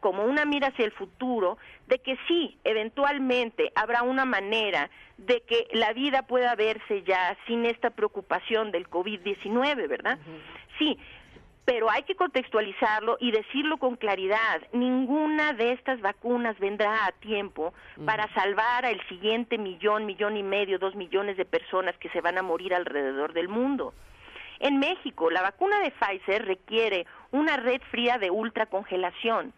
como 0.00 0.24
una 0.24 0.44
mira 0.44 0.68
hacia 0.68 0.84
el 0.84 0.92
futuro 0.92 1.58
de 1.86 1.98
que 1.98 2.16
sí, 2.26 2.58
eventualmente 2.64 3.72
habrá 3.74 4.02
una 4.02 4.24
manera 4.24 4.90
de 5.18 5.42
que 5.42 5.68
la 5.72 5.92
vida 5.92 6.22
pueda 6.22 6.54
verse 6.54 7.02
ya 7.02 7.36
sin 7.46 7.66
esta 7.66 7.90
preocupación 7.90 8.70
del 8.70 8.88
COVID-19, 8.88 9.88
¿verdad? 9.88 10.18
Sí, 10.78 10.98
pero 11.64 11.90
hay 11.90 12.02
que 12.02 12.14
contextualizarlo 12.14 13.16
y 13.20 13.30
decirlo 13.30 13.78
con 13.78 13.96
claridad. 13.96 14.62
Ninguna 14.72 15.54
de 15.54 15.72
estas 15.72 16.00
vacunas 16.00 16.58
vendrá 16.58 17.06
a 17.06 17.12
tiempo 17.12 17.72
para 18.04 18.32
salvar 18.34 18.84
al 18.84 19.00
siguiente 19.08 19.56
millón, 19.56 20.04
millón 20.04 20.36
y 20.36 20.42
medio, 20.42 20.78
dos 20.78 20.94
millones 20.94 21.36
de 21.36 21.44
personas 21.44 21.96
que 21.98 22.10
se 22.10 22.20
van 22.20 22.36
a 22.36 22.42
morir 22.42 22.74
alrededor 22.74 23.32
del 23.32 23.48
mundo. 23.48 23.94
En 24.60 24.78
México, 24.78 25.30
la 25.30 25.42
vacuna 25.42 25.80
de 25.80 25.90
Pfizer 25.90 26.44
requiere 26.44 27.06
una 27.32 27.56
red 27.56 27.80
fría 27.90 28.18
de 28.18 28.30
ultracongelación 28.30 29.52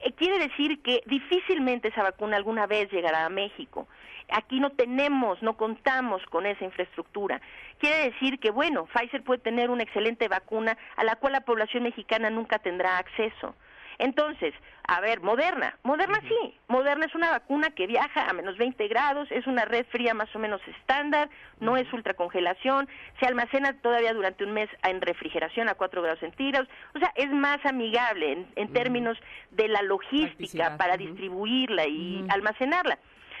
eh, 0.00 0.12
quiere 0.12 0.38
decir 0.38 0.82
que 0.82 1.02
difícilmente 1.06 1.88
esa 1.88 2.02
vacuna 2.02 2.36
alguna 2.36 2.66
vez 2.66 2.90
llegará 2.90 3.24
a 3.24 3.30
México. 3.30 3.86
Aquí 4.30 4.58
no 4.58 4.70
tenemos, 4.70 5.42
no 5.42 5.56
contamos 5.56 6.24
con 6.26 6.46
esa 6.46 6.64
infraestructura. 6.64 7.40
Quiere 7.78 8.10
decir 8.10 8.38
que, 8.38 8.50
bueno, 8.50 8.86
Pfizer 8.86 9.22
puede 9.22 9.40
tener 9.40 9.70
una 9.70 9.82
excelente 9.82 10.28
vacuna 10.28 10.78
a 10.96 11.04
la 11.04 11.16
cual 11.16 11.34
la 11.34 11.42
población 11.42 11.82
mexicana 11.82 12.30
nunca 12.30 12.58
tendrá 12.58 12.98
acceso. 12.98 13.54
Entonces, 13.98 14.54
a 14.86 15.00
ver, 15.00 15.20
Moderna, 15.20 15.78
Moderna 15.82 16.20
sí, 16.28 16.54
Moderna 16.68 17.06
es 17.06 17.14
una 17.14 17.30
vacuna 17.30 17.70
que 17.70 17.86
viaja 17.86 18.28
a 18.28 18.32
menos 18.32 18.56
20 18.58 18.86
grados, 18.88 19.28
es 19.30 19.46
una 19.46 19.64
red 19.64 19.86
fría 19.86 20.14
más 20.14 20.34
o 20.34 20.38
menos 20.38 20.60
estándar, 20.66 21.30
no 21.60 21.76
es 21.76 21.90
ultracongelación, 21.92 22.88
se 23.20 23.26
almacena 23.26 23.72
todavía 23.80 24.12
durante 24.12 24.44
un 24.44 24.52
mes 24.52 24.68
en 24.82 25.00
refrigeración 25.00 25.68
a 25.68 25.74
4 25.74 26.02
grados 26.02 26.20
centígrados, 26.20 26.68
o 26.94 26.98
sea, 26.98 27.12
es 27.14 27.30
más 27.30 27.64
amigable 27.64 28.46
en, 28.56 28.72
términos 28.72 29.16
de 29.52 29.68
la 29.68 29.82
logística 29.82 30.76
para 30.76 30.96
distribuirla 30.96 31.86
y 31.86 32.24
almacenarla. 32.28 32.98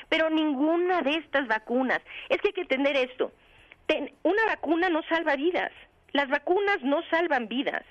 Pero 0.08 0.30
ninguna 0.30 1.02
de 1.02 1.16
estas 1.16 1.48
vacunas, 1.48 2.00
es 2.28 2.40
que 2.40 2.48
hay 2.48 2.54
que 2.54 2.60
entender 2.60 2.96
esto, 2.96 3.32
una 4.22 4.46
vacuna 4.46 4.88
no 4.88 5.02
salva 5.02 5.36
vidas, 5.36 5.72
las 6.12 6.28
vacunas 6.28 6.82
no 6.82 7.02
salvan 7.10 7.48
vidas, 7.48 7.84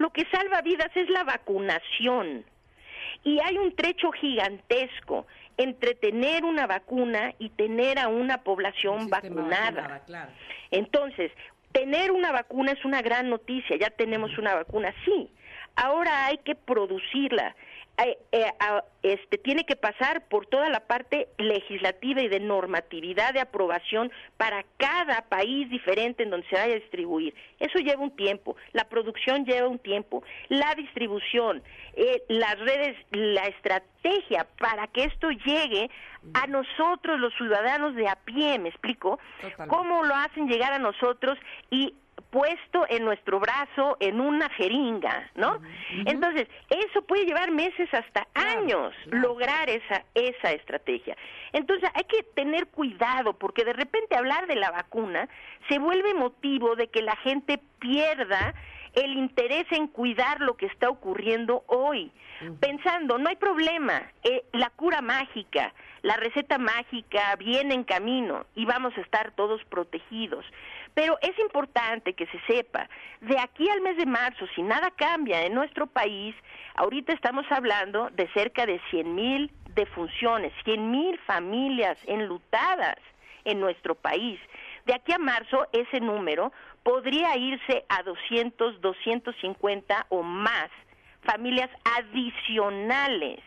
lo 0.00 0.10
que 0.10 0.24
salva 0.32 0.62
vidas 0.62 0.90
es 0.94 1.10
la 1.10 1.24
vacunación. 1.24 2.46
Y 3.22 3.38
hay 3.40 3.58
un 3.58 3.76
trecho 3.76 4.10
gigantesco 4.12 5.26
entre 5.58 5.94
tener 5.94 6.42
una 6.42 6.66
vacuna 6.66 7.34
y 7.38 7.50
tener 7.50 7.98
a 7.98 8.08
una 8.08 8.38
población 8.38 9.10
vacunada. 9.10 10.00
Entonces, 10.70 11.30
tener 11.72 12.12
una 12.12 12.32
vacuna 12.32 12.72
es 12.72 12.82
una 12.86 13.02
gran 13.02 13.28
noticia, 13.28 13.76
ya 13.76 13.90
tenemos 13.90 14.38
una 14.38 14.54
vacuna, 14.54 14.94
sí. 15.04 15.30
Ahora 15.76 16.24
hay 16.24 16.38
que 16.38 16.54
producirla, 16.54 17.54
eh, 18.04 18.52
este, 19.02 19.38
tiene 19.38 19.64
que 19.64 19.76
pasar 19.76 20.28
por 20.28 20.46
toda 20.46 20.68
la 20.68 20.80
parte 20.80 21.28
legislativa 21.38 22.22
y 22.22 22.28
de 22.28 22.40
normatividad 22.40 23.34
de 23.34 23.40
aprobación 23.40 24.10
para 24.36 24.64
cada 24.76 25.22
país 25.22 25.68
diferente 25.70 26.22
en 26.22 26.30
donde 26.30 26.46
se 26.48 26.56
vaya 26.56 26.74
a 26.74 26.78
distribuir. 26.78 27.34
Eso 27.58 27.78
lleva 27.78 28.02
un 28.02 28.14
tiempo, 28.16 28.56
la 28.72 28.84
producción 28.84 29.44
lleva 29.44 29.68
un 29.68 29.78
tiempo, 29.78 30.22
la 30.48 30.74
distribución, 30.74 31.62
eh, 31.94 32.22
las 32.28 32.58
redes, 32.58 32.96
la 33.10 33.44
estrategia 33.46 34.46
para 34.58 34.86
que 34.88 35.04
esto 35.04 35.30
llegue 35.30 35.90
a 36.34 36.46
nosotros 36.46 37.18
los 37.18 37.34
ciudadanos 37.34 37.94
de 37.96 38.08
a 38.08 38.16
pie, 38.16 38.58
me 38.58 38.68
explico, 38.68 39.18
cómo 39.68 40.04
lo 40.04 40.14
hacen 40.14 40.48
llegar 40.48 40.72
a 40.72 40.78
nosotros 40.78 41.38
y 41.70 41.94
puesto 42.30 42.86
en 42.88 43.04
nuestro 43.04 43.40
brazo 43.40 43.96
en 44.00 44.20
una 44.20 44.48
jeringa, 44.50 45.30
¿no? 45.34 45.60
Entonces, 46.06 46.48
eso 46.68 47.02
puede 47.02 47.24
llevar 47.24 47.50
meses 47.50 47.92
hasta 47.92 48.26
años 48.34 48.94
lograr 49.06 49.68
esa 49.68 50.04
esa 50.14 50.52
estrategia. 50.52 51.16
Entonces, 51.52 51.90
hay 51.94 52.04
que 52.04 52.22
tener 52.22 52.68
cuidado 52.68 53.34
porque 53.34 53.64
de 53.64 53.72
repente 53.72 54.16
hablar 54.16 54.46
de 54.46 54.56
la 54.56 54.70
vacuna 54.70 55.28
se 55.68 55.78
vuelve 55.78 56.14
motivo 56.14 56.76
de 56.76 56.88
que 56.88 57.02
la 57.02 57.16
gente 57.16 57.60
pierda 57.78 58.54
el 58.94 59.12
interés 59.12 59.66
en 59.70 59.86
cuidar 59.86 60.40
lo 60.40 60.56
que 60.56 60.66
está 60.66 60.88
ocurriendo 60.88 61.62
hoy, 61.66 62.10
pensando, 62.58 63.18
no 63.18 63.28
hay 63.28 63.36
problema, 63.36 64.02
eh, 64.24 64.44
la 64.52 64.70
cura 64.70 65.00
mágica, 65.00 65.72
la 66.02 66.16
receta 66.16 66.58
mágica 66.58 67.36
viene 67.36 67.74
en 67.74 67.84
camino 67.84 68.46
y 68.54 68.64
vamos 68.64 68.96
a 68.96 69.00
estar 69.00 69.32
todos 69.32 69.62
protegidos. 69.64 70.44
Pero 70.94 71.18
es 71.22 71.38
importante 71.38 72.14
que 72.14 72.26
se 72.26 72.40
sepa, 72.46 72.88
de 73.20 73.38
aquí 73.38 73.68
al 73.68 73.80
mes 73.80 73.96
de 73.96 74.06
marzo, 74.06 74.46
si 74.54 74.62
nada 74.62 74.90
cambia 74.90 75.42
en 75.42 75.54
nuestro 75.54 75.86
país, 75.86 76.34
ahorita 76.74 77.12
estamos 77.12 77.46
hablando 77.50 78.10
de 78.10 78.28
cerca 78.32 78.66
de 78.66 78.80
100 78.90 79.14
mil 79.14 79.52
defunciones, 79.74 80.52
100 80.64 80.90
mil 80.90 81.18
familias 81.20 81.98
enlutadas 82.06 82.96
en 83.44 83.60
nuestro 83.60 83.94
país. 83.94 84.38
De 84.86 84.94
aquí 84.94 85.12
a 85.12 85.18
marzo, 85.18 85.68
ese 85.72 86.00
número 86.00 86.52
podría 86.82 87.36
irse 87.36 87.84
a 87.88 88.02
200, 88.02 88.80
250 88.80 90.06
o 90.08 90.22
más 90.22 90.70
familias 91.22 91.70
adicionales. 91.98 93.40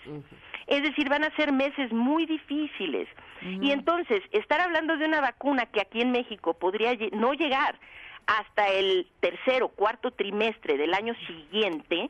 Es 0.67 0.84
decir, 0.84 1.10
van 1.10 1.23
a 1.23 1.36
ser 1.36 1.52
meses 1.52 1.91
muy 1.91 2.26
difíciles. 2.26 3.08
Y 3.41 3.71
entonces, 3.71 4.23
estar 4.32 4.62
hablando 4.62 4.95
de 4.95 5.06
una 5.06 5.19
vacuna 5.19 5.65
que 5.65 5.82
aquí 5.82 6.02
en 6.02 6.12
México 6.12 6.54
podría 6.54 6.93
no 7.12 7.34
llegar 7.34 7.78
hasta 8.26 8.69
el 8.69 9.08
tercer 9.19 9.63
o 9.63 9.69
cuarto 9.69 10.12
trimestre 10.12 10.78
del 10.78 10.93
año 10.93 11.13
siguiente, 11.28 12.10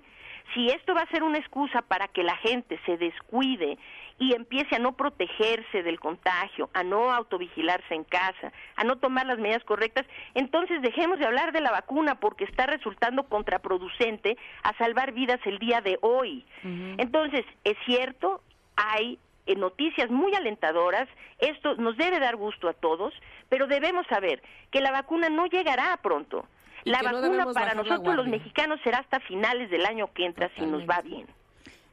si 0.53 0.67
esto 0.67 0.93
va 0.93 1.01
a 1.01 1.09
ser 1.09 1.23
una 1.23 1.39
excusa 1.39 1.81
para 1.81 2.07
que 2.07 2.23
la 2.23 2.35
gente 2.37 2.79
se 2.85 2.97
descuide 2.97 3.77
y 4.19 4.33
empiece 4.33 4.75
a 4.75 4.79
no 4.79 4.93
protegerse 4.93 5.83
del 5.83 5.99
contagio, 5.99 6.69
a 6.73 6.83
no 6.83 7.11
autovigilarse 7.11 7.93
en 7.93 8.03
casa, 8.03 8.51
a 8.75 8.83
no 8.83 8.97
tomar 8.97 9.25
las 9.25 9.39
medidas 9.39 9.63
correctas, 9.63 10.05
entonces 10.33 10.81
dejemos 10.81 11.19
de 11.19 11.25
hablar 11.25 11.51
de 11.51 11.61
la 11.61 11.71
vacuna 11.71 12.15
porque 12.15 12.45
está 12.45 12.65
resultando 12.65 13.23
contraproducente 13.23 14.37
a 14.63 14.75
salvar 14.77 15.11
vidas 15.11 15.39
el 15.45 15.59
día 15.59 15.81
de 15.81 15.97
hoy. 16.01 16.45
Entonces, 16.63 17.45
es 17.63 17.75
cierto, 17.85 18.41
hay 18.75 19.19
en 19.45 19.59
noticias 19.59 20.09
muy 20.09 20.33
alentadoras, 20.35 21.07
esto 21.39 21.75
nos 21.75 21.97
debe 21.97 22.19
dar 22.19 22.35
gusto 22.37 22.69
a 22.69 22.73
todos, 22.73 23.13
pero 23.49 23.67
debemos 23.67 24.07
saber 24.07 24.41
que 24.71 24.81
la 24.81 24.91
vacuna 24.91 25.29
no 25.29 25.47
llegará 25.47 25.97
pronto. 25.97 26.45
La 26.85 27.01
vacuna 27.01 27.45
para 27.53 27.73
nosotros 27.73 28.15
los 28.15 28.27
mexicanos 28.27 28.79
será 28.83 28.99
hasta 28.99 29.19
finales 29.21 29.69
del 29.69 29.85
año 29.85 30.11
que 30.13 30.25
entra 30.25 30.49
si 30.57 30.65
nos 30.65 30.83
va 30.83 31.01
bien. 31.01 31.27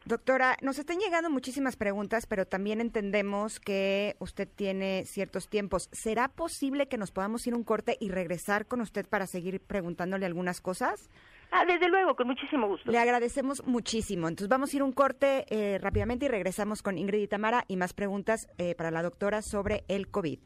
Doctora, 0.07 0.57
nos 0.63 0.79
están 0.79 0.99
llegando 0.99 1.29
muchísimas 1.29 1.77
preguntas, 1.77 2.27
pero 2.27 2.47
también 2.47 2.81
entendemos 2.81 3.61
que 3.61 4.17
usted 4.19 4.49
tiene 4.49 5.05
ciertos 5.05 5.49
tiempos. 5.49 5.89
¿Será 5.93 6.29
posible 6.29 6.89
que 6.89 6.97
nos 6.97 7.11
podamos 7.11 7.47
ir 7.47 7.55
un 7.55 7.65
corte 7.65 7.99
y 8.01 8.09
regresar 8.09 8.67
con 8.67 8.81
usted 8.81 9.07
para 9.07 9.27
seguir 9.27 9.61
preguntándole 9.61 10.25
algunas 10.25 10.61
cosas? 10.61 11.11
Ah, 11.53 11.65
desde 11.67 11.89
luego, 11.89 12.15
con 12.15 12.29
muchísimo 12.29 12.69
gusto. 12.69 12.91
Le 12.91 12.99
agradecemos 12.99 13.67
muchísimo. 13.67 14.29
Entonces 14.29 14.49
vamos 14.49 14.73
a 14.73 14.77
ir 14.77 14.83
un 14.83 14.93
corte 14.93 15.45
eh, 15.51 15.79
rápidamente 15.79 16.27
y 16.27 16.29
regresamos 16.29 16.83
con 16.83 16.97
Ingrid 16.97 17.23
y 17.23 17.29
Tamara 17.29 17.65
y 17.69 17.77
más 17.77 17.93
preguntas 17.93 18.49
eh, 18.59 18.75
para 18.75 18.91
la 18.91 19.03
doctora 19.03 19.43
sobre 19.43 19.85
el 19.89 20.09
COVID. 20.09 20.39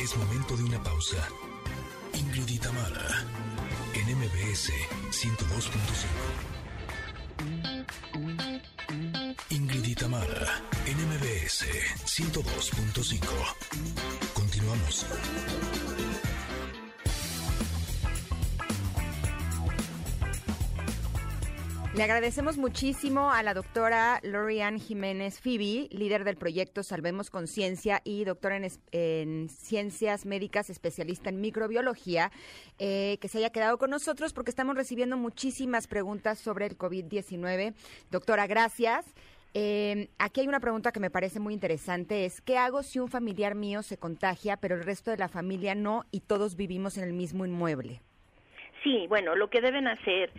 Es 0.00 0.16
momento 0.16 0.56
de 0.56 0.64
una 0.64 0.82
pausa. 0.82 1.28
Ingrid 2.14 2.48
y 2.48 2.58
Tamara, 2.58 3.24
MBS 4.24 4.72
102.5. 5.10 6.06
Ingrid 9.50 9.84
y 9.84 9.94
Tamara, 9.94 10.62
en 10.86 10.96
MBS 10.96 11.66
102.5. 12.06 13.20
Continuamos. 14.32 15.04
Le 21.96 22.02
agradecemos 22.02 22.58
muchísimo 22.58 23.30
a 23.30 23.44
la 23.44 23.54
doctora 23.54 24.18
Lorian 24.24 24.80
Jiménez 24.80 25.40
Fibi, 25.40 25.88
líder 25.92 26.24
del 26.24 26.36
proyecto 26.36 26.82
Salvemos 26.82 27.30
Conciencia 27.30 28.00
y 28.02 28.24
doctora 28.24 28.58
en, 28.90 29.48
Ciencias 29.48 30.26
Médicas, 30.26 30.70
especialista 30.70 31.30
en 31.30 31.40
microbiología, 31.40 32.32
eh, 32.80 33.16
que 33.20 33.28
se 33.28 33.38
haya 33.38 33.50
quedado 33.50 33.78
con 33.78 33.90
nosotros 33.90 34.32
porque 34.32 34.50
estamos 34.50 34.74
recibiendo 34.74 35.16
muchísimas 35.16 35.86
preguntas 35.86 36.40
sobre 36.40 36.66
el 36.66 36.76
COVID-19. 36.76 37.74
Doctora, 38.10 38.48
gracias. 38.48 39.14
Eh, 39.54 40.08
aquí 40.18 40.40
hay 40.40 40.48
una 40.48 40.58
pregunta 40.58 40.90
que 40.90 40.98
me 40.98 41.10
parece 41.10 41.38
muy 41.38 41.54
interesante, 41.54 42.24
es 42.24 42.40
¿qué 42.40 42.58
hago 42.58 42.82
si 42.82 42.98
un 42.98 43.06
familiar 43.06 43.54
mío 43.54 43.84
se 43.84 43.98
contagia, 43.98 44.56
pero 44.56 44.74
el 44.74 44.82
resto 44.82 45.12
de 45.12 45.16
la 45.16 45.28
familia 45.28 45.76
no 45.76 46.02
y 46.10 46.22
todos 46.22 46.56
vivimos 46.56 46.98
en 46.98 47.04
el 47.04 47.12
mismo 47.12 47.46
inmueble? 47.46 48.00
Sí, 48.82 49.06
bueno, 49.08 49.34
lo 49.34 49.48
que 49.48 49.62
deben 49.62 49.88
hacer 49.88 50.30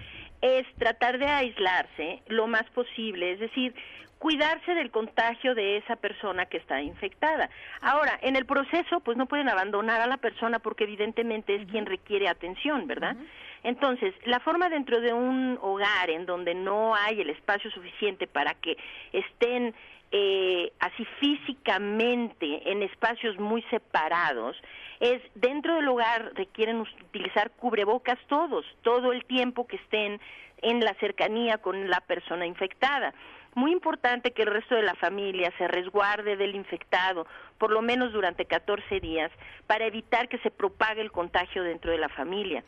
es 0.45 0.67
tratar 0.75 1.17
de 1.17 1.25
aislarse 1.25 2.21
lo 2.27 2.45
más 2.45 2.69
posible, 2.69 3.31
es 3.31 3.39
decir, 3.39 3.73
cuidarse 4.19 4.75
del 4.75 4.91
contagio 4.91 5.55
de 5.55 5.77
esa 5.77 5.95
persona 5.95 6.45
que 6.45 6.58
está 6.58 6.81
infectada. 6.84 7.49
Ahora, 7.81 8.19
en 8.21 8.36
el 8.36 8.45
proceso, 8.45 8.99
pues 8.99 9.17
no 9.17 9.25
pueden 9.25 9.49
abandonar 9.49 10.01
a 10.01 10.08
la 10.08 10.17
persona 10.17 10.60
porque 10.60 10.84
evidentemente 10.84 11.55
es 11.55 11.67
quien 11.67 11.88
requiere 11.88 12.29
atención, 12.29 12.86
¿verdad? 12.86 13.15
Entonces, 13.63 14.13
la 14.25 14.39
forma 14.39 14.69
dentro 14.69 15.01
de 15.01 15.13
un 15.13 15.58
hogar 15.63 16.12
en 16.12 16.27
donde 16.27 16.53
no 16.53 16.93
hay 16.93 17.21
el 17.21 17.31
espacio 17.31 17.71
suficiente 17.71 18.27
para 18.27 18.53
que 18.53 18.77
estén 19.13 19.73
eh, 20.12 20.71
así 20.79 21.05
físicamente 21.19 22.71
en 22.71 22.84
espacios 22.84 23.39
muy 23.39 23.63
separados, 23.63 24.55
es 24.99 25.21
dentro 25.36 25.75
del 25.75 25.88
hogar 25.88 26.31
requieren 26.36 26.81
utilizar 26.81 27.51
cubrebocas 27.51 28.17
todos, 28.27 28.65
todo 28.81 29.12
el 29.12 29.25
tiempo 29.25 29.67
que 29.67 29.77
estén 29.77 30.19
en 30.62 30.79
la 30.79 30.93
cercanía 30.95 31.58
con 31.58 31.89
la 31.89 32.01
persona 32.01 32.45
infectada. 32.45 33.13
Muy 33.55 33.71
importante 33.71 34.31
que 34.31 34.41
el 34.41 34.51
resto 34.51 34.75
de 34.75 34.84
la 34.84 34.95
familia 34.95 35.51
se 35.58 35.67
resguarde 35.67 36.36
del 36.36 36.55
infectado, 36.55 37.25
por 37.58 37.71
lo 37.71 37.81
menos 37.81 38.12
durante 38.12 38.45
14 38.45 38.99
días, 38.99 39.31
para 39.65 39.86
evitar 39.86 40.27
que 40.27 40.39
se 40.39 40.51
propague 40.51 41.01
el 41.01 41.12
contagio 41.12 41.63
dentro 41.63 41.91
de 41.91 41.97
la 41.97 42.10
familia. 42.10 42.63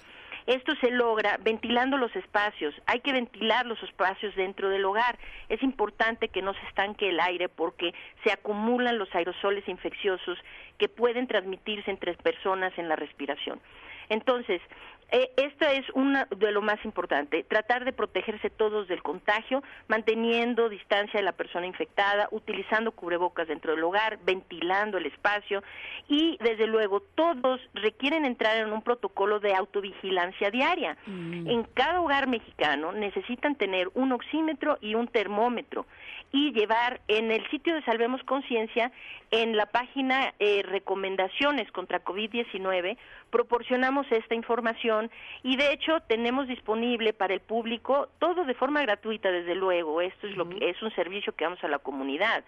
Esto 0.47 0.75
se 0.77 0.91
logra 0.91 1.37
ventilando 1.43 1.97
los 1.97 2.15
espacios. 2.15 2.73
Hay 2.85 3.01
que 3.01 3.11
ventilar 3.11 3.65
los 3.65 3.83
espacios 3.83 4.33
dentro 4.35 4.69
del 4.69 4.85
hogar. 4.85 5.19
Es 5.49 5.61
importante 5.61 6.29
que 6.29 6.41
no 6.41 6.53
se 6.53 6.65
estanque 6.67 7.09
el 7.09 7.19
aire 7.19 7.49
porque 7.49 7.93
se 8.23 8.31
acumulan 8.31 8.97
los 8.97 9.13
aerosoles 9.13 9.67
infecciosos 9.67 10.39
que 10.77 10.87
pueden 10.87 11.27
transmitirse 11.27 11.91
entre 11.91 12.13
personas 12.13 12.71
en 12.77 12.87
la 12.87 12.95
respiración. 12.95 13.59
Entonces, 14.07 14.61
eh, 15.09 15.31
esto 15.37 15.65
es 15.65 15.85
una 15.93 16.27
de 16.35 16.51
lo 16.51 16.61
más 16.61 16.83
importante, 16.83 17.43
tratar 17.43 17.85
de 17.85 17.93
protegerse 17.93 18.49
todos 18.49 18.87
del 18.87 19.01
contagio, 19.01 19.63
manteniendo 19.87 20.67
distancia 20.67 21.19
de 21.19 21.23
la 21.23 21.31
persona 21.31 21.65
infectada, 21.65 22.27
utilizando 22.31 22.91
cubrebocas 22.91 23.47
dentro 23.47 23.71
del 23.71 23.83
hogar, 23.83 24.19
ventilando 24.25 24.97
el 24.97 25.05
espacio 25.05 25.63
y 26.09 26.37
desde 26.41 26.67
luego 26.67 26.99
todos 27.15 27.61
requieren 27.73 28.25
entrar 28.25 28.57
en 28.57 28.73
un 28.73 28.81
protocolo 28.81 29.39
de 29.39 29.53
autovigilancia 29.53 30.51
diaria. 30.51 30.97
Mm. 31.05 31.49
En 31.49 31.63
cada 31.73 32.01
hogar 32.01 32.27
mexicano 32.27 32.91
necesitan 32.91 33.55
tener 33.55 33.89
un 33.93 34.11
oxímetro 34.11 34.77
y 34.81 34.95
un 34.95 35.07
termómetro 35.07 35.85
y 36.31 36.51
llevar 36.51 36.99
en 37.07 37.31
el 37.31 37.49
sitio 37.49 37.73
de 37.73 37.83
Salvemos 37.83 38.21
Conciencia, 38.23 38.91
en 39.31 39.55
la 39.55 39.65
página 39.67 40.33
eh, 40.39 40.61
Recomendaciones 40.63 41.71
contra 41.71 42.03
COVID-19, 42.03 42.97
proporcionamos 43.29 44.05
esta 44.11 44.35
información 44.35 44.96
y 45.43 45.55
de 45.57 45.73
hecho 45.73 45.99
tenemos 46.07 46.47
disponible 46.47 47.13
para 47.13 47.33
el 47.33 47.39
público 47.39 48.09
todo 48.19 48.45
de 48.45 48.53
forma 48.53 48.81
gratuita, 48.81 49.31
desde 49.31 49.55
luego. 49.55 50.01
Esto 50.01 50.27
es 50.27 50.35
lo 50.35 50.47
que 50.49 50.69
es 50.69 50.81
un 50.81 50.93
servicio 50.95 51.33
que 51.33 51.45
damos 51.45 51.63
a 51.63 51.67
la 51.67 51.79
comunidad. 51.79 52.43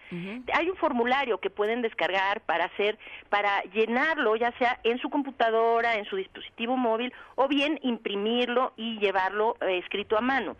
Hay 0.53 0.69
un 0.69 0.77
formulario 0.77 1.39
que 1.39 1.49
pueden 1.49 1.81
descargar 1.81 2.41
para 2.41 2.65
hacer, 2.65 2.97
para 3.29 3.61
llenarlo, 3.73 4.35
ya 4.35 4.51
sea 4.57 4.79
en 4.83 4.97
su 4.99 5.09
computadora, 5.09 5.95
en 5.95 6.05
su 6.05 6.15
dispositivo 6.15 6.77
móvil, 6.77 7.13
o 7.35 7.47
bien 7.47 7.79
imprimirlo 7.83 8.73
y 8.75 8.99
llevarlo 8.99 9.57
eh, 9.61 9.77
escrito 9.77 10.17
a 10.17 10.21
mano. 10.21 10.55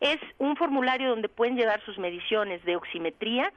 Es 0.00 0.18
un 0.38 0.56
formulario 0.56 1.10
donde 1.10 1.28
pueden 1.28 1.56
llevar 1.56 1.84
sus 1.84 1.98
mediciones 1.98 2.64
de 2.64 2.76
oximetría. 2.76 3.52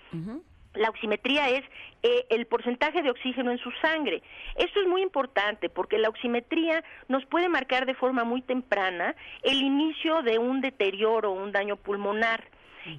La 0.73 0.89
oximetría 0.89 1.49
es 1.49 1.63
eh, 2.01 2.25
el 2.29 2.45
porcentaje 2.47 3.01
de 3.01 3.12
oxígeno 3.12 3.51
en 3.51 3.59
su 3.59 3.71
sangre. 3.81 4.21
Esto 4.55 4.81
es 4.81 4.88
muy 4.88 5.01
importante 5.01 5.69
porque 5.69 5.97
la 5.97 6.09
oximetría 6.09 6.83
nos 7.07 7.25
puede 7.25 7.47
marcar 7.49 7.86
de 7.86 7.93
forma 7.93 8.23
muy 8.23 8.41
temprana 8.41 9.15
el 9.43 9.62
inicio 9.62 10.21
de 10.23 10.39
un 10.39 10.62
deterioro 10.62 11.31
o 11.31 11.43
un 11.43 11.51
daño 11.51 11.75
pulmonar. 11.75 12.43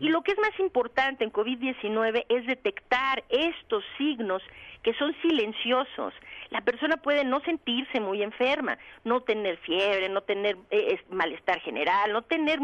Y 0.00 0.08
lo 0.08 0.22
que 0.22 0.32
es 0.32 0.38
más 0.38 0.58
importante 0.60 1.24
en 1.24 1.32
COVID-19 1.32 2.24
es 2.30 2.46
detectar 2.46 3.22
estos 3.28 3.84
signos 3.98 4.42
que 4.84 4.94
son 4.94 5.16
silenciosos. 5.22 6.14
La 6.50 6.60
persona 6.60 6.98
puede 6.98 7.24
no 7.24 7.40
sentirse 7.40 7.98
muy 8.00 8.22
enferma, 8.22 8.78
no 9.02 9.22
tener 9.22 9.56
fiebre, 9.58 10.08
no 10.08 10.20
tener 10.20 10.56
eh, 10.70 11.00
malestar 11.10 11.58
general, 11.60 12.12
no 12.12 12.22
tener 12.22 12.60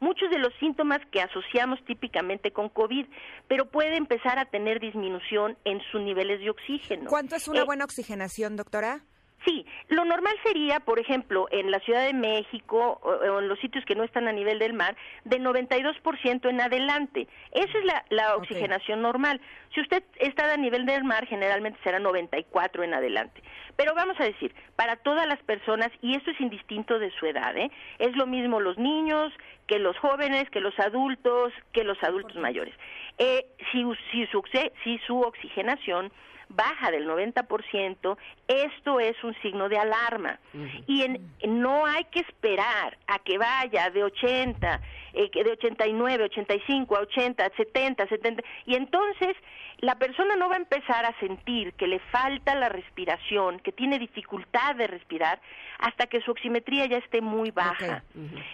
muchos 0.00 0.30
de 0.30 0.38
los 0.38 0.54
síntomas 0.60 1.00
que 1.10 1.20
asociamos 1.20 1.84
típicamente 1.84 2.52
con 2.52 2.68
COVID, 2.70 3.06
pero 3.48 3.66
puede 3.66 3.96
empezar 3.96 4.38
a 4.38 4.46
tener 4.46 4.80
disminución 4.80 5.58
en 5.64 5.82
sus 5.90 6.00
niveles 6.00 6.40
de 6.40 6.50
oxígeno. 6.50 7.10
¿Cuánto 7.10 7.34
es 7.36 7.48
una 7.48 7.60
eh, 7.60 7.64
buena 7.64 7.84
oxigenación, 7.84 8.56
doctora? 8.56 9.02
Sí, 9.44 9.66
lo 9.88 10.04
normal 10.04 10.34
sería, 10.42 10.80
por 10.80 10.98
ejemplo, 10.98 11.46
en 11.50 11.70
la 11.70 11.78
Ciudad 11.80 12.04
de 12.04 12.14
México 12.14 12.98
o, 13.02 13.38
en 13.38 13.48
los 13.48 13.58
sitios 13.60 13.84
que 13.84 13.94
no 13.94 14.02
están 14.02 14.26
a 14.26 14.32
nivel 14.32 14.58
del 14.58 14.72
mar, 14.72 14.96
de 15.24 15.38
92% 15.38 16.48
en 16.48 16.60
adelante. 16.60 17.28
Esa 17.52 17.78
es 17.78 17.84
la, 18.10 18.36
oxigenación 18.36 19.02
normal. 19.02 19.40
Si 19.74 19.80
usted 19.80 20.02
está 20.18 20.52
a 20.52 20.56
nivel 20.56 20.86
del 20.86 21.04
mar, 21.04 21.26
generalmente 21.26 21.78
será 21.82 21.98
94 21.98 22.84
en 22.84 22.94
adelante. 22.94 23.42
Pero 23.76 23.94
vamos 23.94 24.18
a 24.20 24.24
decir, 24.24 24.54
para 24.76 24.96
todas 24.96 25.26
las 25.26 25.40
personas, 25.42 25.90
y 26.00 26.16
esto 26.16 26.30
es 26.30 26.40
indistinto 26.40 26.98
de 26.98 27.10
su 27.18 27.26
edad, 27.26 27.56
¿eh? 27.56 27.70
es 27.98 28.16
lo 28.16 28.26
mismo 28.26 28.60
los 28.60 28.78
niños 28.78 29.32
que 29.66 29.78
los 29.78 29.96
jóvenes, 29.98 30.48
que 30.50 30.60
los 30.60 30.78
adultos, 30.78 31.52
que 31.72 31.84
los 31.84 32.00
adultos 32.02 32.36
mayores. 32.36 32.74
Eh, 33.18 33.46
si, 33.72 33.84
si, 34.12 34.26
su, 34.26 34.42
si 34.82 34.98
su 35.06 35.20
oxigenación 35.20 36.12
baja 36.48 36.90
del 36.90 37.08
90%, 37.08 38.16
esto 38.48 39.00
es 39.00 39.22
un 39.24 39.34
signo 39.42 39.68
de 39.68 39.78
alarma. 39.78 40.38
Y 40.86 41.04
no 41.46 41.86
hay 41.86 42.04
que 42.04 42.20
esperar 42.20 42.96
a 43.06 43.18
que 43.20 43.38
vaya 43.38 43.90
de 43.90 44.04
80, 44.04 44.80
eh, 45.14 45.30
de 45.32 45.50
89, 45.52 46.24
85 46.24 46.96
a 46.96 47.00
80, 47.00 47.50
70, 47.56 48.08
70, 48.08 48.42
y 48.66 48.74
entonces 48.74 49.36
la 49.78 49.96
persona 49.96 50.36
no 50.36 50.48
va 50.48 50.54
a 50.54 50.58
empezar 50.58 51.04
a 51.04 51.18
sentir 51.20 51.72
que 51.74 51.86
le 51.86 51.98
falta 51.98 52.54
la 52.54 52.68
respiración, 52.68 53.60
que 53.60 53.72
tiene 53.72 53.98
dificultad 53.98 54.74
de 54.76 54.86
respirar, 54.86 55.40
hasta 55.78 56.06
que 56.06 56.20
su 56.20 56.30
oximetría 56.30 56.86
ya 56.86 56.98
esté 56.98 57.20
muy 57.20 57.50
baja. 57.50 58.02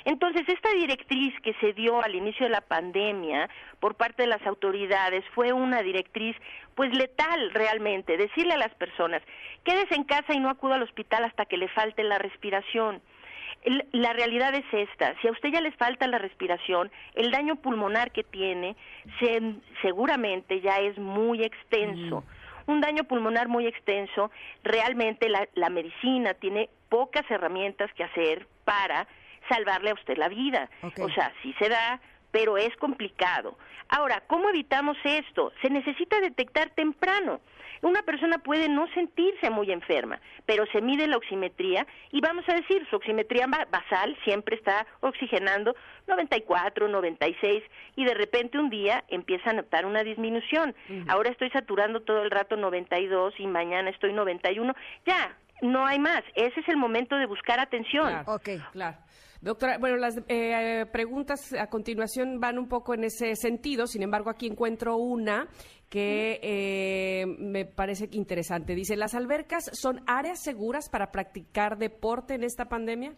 Entonces, 0.04 0.48
esta 0.48 0.70
directriz 0.72 1.32
que 1.42 1.54
se 1.60 1.72
dio 1.72 2.02
al 2.02 2.14
inicio 2.14 2.46
de 2.46 2.50
la 2.50 2.60
pandemia 2.60 3.48
por 3.78 3.94
parte 3.94 4.22
de 4.22 4.28
las 4.28 4.44
autoridades 4.46 5.24
fue 5.34 5.52
una 5.52 5.82
directriz 5.82 6.36
pues 6.74 6.92
letal 6.92 7.50
realmente, 7.52 8.16
decirle 8.16 8.54
a 8.54 8.58
las 8.58 8.74
personas, 8.74 9.22
quédese 9.64 9.94
en 9.94 10.04
casa 10.04 10.34
y 10.34 10.40
no 10.40 10.48
acuda 10.48 10.76
al 10.76 10.82
hospital 10.82 11.24
hasta 11.24 11.44
que 11.44 11.58
le 11.58 11.68
falte 11.68 12.02
la 12.02 12.18
respiración 12.18 13.02
la 13.92 14.12
realidad 14.14 14.54
es 14.54 14.64
esta, 14.72 15.14
si 15.20 15.28
a 15.28 15.32
usted 15.32 15.50
ya 15.50 15.60
les 15.60 15.74
falta 15.76 16.06
la 16.06 16.18
respiración, 16.18 16.90
el 17.14 17.30
daño 17.30 17.56
pulmonar 17.56 18.10
que 18.10 18.24
tiene 18.24 18.76
seguramente 19.82 20.60
ya 20.60 20.78
es 20.78 20.96
muy 20.98 21.42
extenso. 21.44 22.24
Un 22.66 22.80
daño 22.80 23.04
pulmonar 23.04 23.48
muy 23.48 23.66
extenso, 23.66 24.30
realmente 24.62 25.28
la, 25.28 25.48
la 25.54 25.70
medicina 25.70 26.34
tiene 26.34 26.70
pocas 26.88 27.28
herramientas 27.30 27.92
que 27.94 28.04
hacer 28.04 28.46
para 28.64 29.06
salvarle 29.48 29.90
a 29.90 29.94
usted 29.94 30.16
la 30.16 30.28
vida. 30.28 30.70
O 31.00 31.08
sea, 31.10 31.32
sí 31.42 31.54
se 31.58 31.68
da, 31.68 32.00
pero 32.30 32.56
es 32.56 32.74
complicado. 32.76 33.56
Ahora, 33.88 34.22
¿cómo 34.26 34.48
evitamos 34.50 34.96
esto? 35.04 35.52
Se 35.62 35.70
necesita 35.70 36.20
detectar 36.20 36.70
temprano. 36.70 37.40
Una 37.82 38.02
persona 38.02 38.38
puede 38.38 38.68
no 38.68 38.86
sentirse 38.92 39.48
muy 39.48 39.72
enferma, 39.72 40.20
pero 40.44 40.66
se 40.66 40.82
mide 40.82 41.06
la 41.06 41.16
oximetría 41.16 41.86
y 42.12 42.20
vamos 42.20 42.46
a 42.48 42.54
decir, 42.54 42.86
su 42.90 42.96
oximetría 42.96 43.46
basal 43.46 44.16
siempre 44.22 44.56
está 44.56 44.86
oxigenando 45.00 45.74
94, 46.06 46.88
96 46.88 47.62
y 47.96 48.04
de 48.04 48.14
repente 48.14 48.58
un 48.58 48.68
día 48.68 49.02
empieza 49.08 49.50
a 49.50 49.54
notar 49.54 49.86
una 49.86 50.04
disminución. 50.04 50.74
Ahora 51.08 51.30
estoy 51.30 51.50
saturando 51.50 52.02
todo 52.02 52.22
el 52.22 52.30
rato 52.30 52.56
92 52.56 53.34
y 53.38 53.46
mañana 53.46 53.88
estoy 53.88 54.12
91. 54.12 54.74
Ya, 55.06 55.34
no 55.62 55.86
hay 55.86 55.98
más. 55.98 56.22
Ese 56.34 56.60
es 56.60 56.68
el 56.68 56.76
momento 56.76 57.16
de 57.16 57.24
buscar 57.24 57.60
atención. 57.60 58.08
Claro, 58.08 58.34
ok, 58.34 58.48
claro. 58.72 58.96
Doctora, 59.42 59.79
bueno, 59.79 59.96
las 59.96 60.20
eh, 60.29 60.85
preguntas 60.92 61.55
a 61.55 61.68
continuación 61.68 62.40
van 62.40 62.59
un 62.59 62.68
poco 62.68 62.92
en 62.92 63.05
ese 63.05 63.35
sentido, 63.37 63.87
sin 63.87 64.03
embargo 64.03 64.29
aquí 64.29 64.46
encuentro 64.46 64.96
una 64.96 65.48
que 65.88 66.38
eh, 66.42 67.24
me 67.38 67.64
parece 67.64 68.07
interesante. 68.12 68.74
Dice, 68.74 68.96
¿las 68.96 69.14
albercas 69.14 69.70
son 69.72 70.03
áreas 70.07 70.42
seguras 70.42 70.90
para 70.90 71.11
practicar 71.11 71.79
deporte 71.79 72.35
en 72.35 72.44
esta 72.44 72.66
pandemia? 72.66 73.14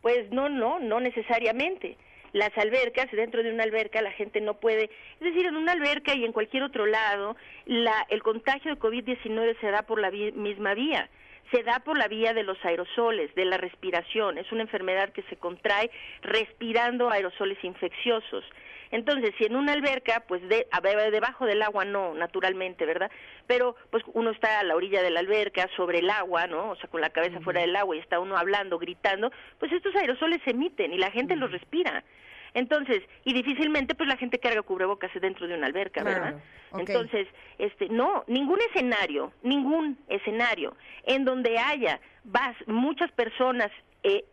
Pues 0.00 0.30
no, 0.30 0.48
no, 0.48 0.78
no 0.78 1.00
necesariamente. 1.00 1.98
Las 2.32 2.56
albercas, 2.56 3.10
dentro 3.12 3.42
de 3.42 3.52
una 3.52 3.64
alberca 3.64 4.00
la 4.00 4.12
gente 4.12 4.40
no 4.40 4.58
puede, 4.58 4.84
es 4.84 5.20
decir, 5.20 5.44
en 5.46 5.56
una 5.56 5.72
alberca 5.72 6.14
y 6.16 6.24
en 6.24 6.32
cualquier 6.32 6.62
otro 6.62 6.86
lado, 6.86 7.36
la, 7.66 8.06
el 8.08 8.22
contagio 8.22 8.74
de 8.74 8.80
COVID-19 8.80 9.60
se 9.60 9.70
da 9.70 9.82
por 9.82 10.00
la 10.00 10.10
misma 10.10 10.72
vía 10.72 11.10
se 11.50 11.62
da 11.62 11.80
por 11.80 11.96
la 11.96 12.08
vía 12.08 12.34
de 12.34 12.42
los 12.42 12.62
aerosoles, 12.64 13.34
de 13.34 13.44
la 13.44 13.56
respiración. 13.56 14.38
Es 14.38 14.50
una 14.52 14.62
enfermedad 14.62 15.12
que 15.12 15.22
se 15.22 15.36
contrae 15.36 15.90
respirando 16.22 17.10
aerosoles 17.10 17.62
infecciosos. 17.62 18.44
Entonces, 18.90 19.34
si 19.36 19.44
en 19.44 19.56
una 19.56 19.72
alberca, 19.72 20.24
pues 20.26 20.40
de, 20.48 20.66
debajo 21.10 21.44
del 21.44 21.62
agua 21.62 21.84
no, 21.84 22.14
naturalmente, 22.14 22.86
¿verdad? 22.86 23.10
Pero 23.46 23.76
pues 23.90 24.02
uno 24.14 24.30
está 24.30 24.60
a 24.60 24.64
la 24.64 24.76
orilla 24.76 25.02
de 25.02 25.10
la 25.10 25.20
alberca, 25.20 25.68
sobre 25.76 25.98
el 25.98 26.08
agua, 26.10 26.46
¿no? 26.46 26.70
O 26.70 26.76
sea, 26.76 26.88
con 26.88 27.00
la 27.00 27.10
cabeza 27.10 27.40
fuera 27.40 27.60
del 27.60 27.76
agua 27.76 27.96
y 27.96 27.98
está 27.98 28.18
uno 28.18 28.36
hablando, 28.36 28.78
gritando, 28.78 29.30
pues 29.58 29.72
estos 29.72 29.94
aerosoles 29.94 30.40
se 30.44 30.50
emiten 30.50 30.92
y 30.92 30.98
la 30.98 31.10
gente 31.10 31.36
los 31.36 31.52
respira. 31.52 32.02
Entonces, 32.58 33.02
y 33.24 33.32
difícilmente 33.34 33.94
pues 33.94 34.08
la 34.08 34.16
gente 34.16 34.40
carga 34.40 34.62
cubrebocas 34.62 35.12
dentro 35.20 35.46
de 35.46 35.54
una 35.54 35.68
alberca, 35.68 36.02
¿verdad? 36.02 36.42
Entonces, 36.76 37.28
este, 37.56 37.88
no, 37.88 38.24
ningún 38.26 38.58
escenario, 38.70 39.32
ningún 39.42 39.96
escenario 40.08 40.76
en 41.04 41.24
donde 41.24 41.56
haya 41.56 42.00
vas, 42.24 42.56
muchas 42.66 43.12
personas 43.12 43.70
eh, 44.02 44.24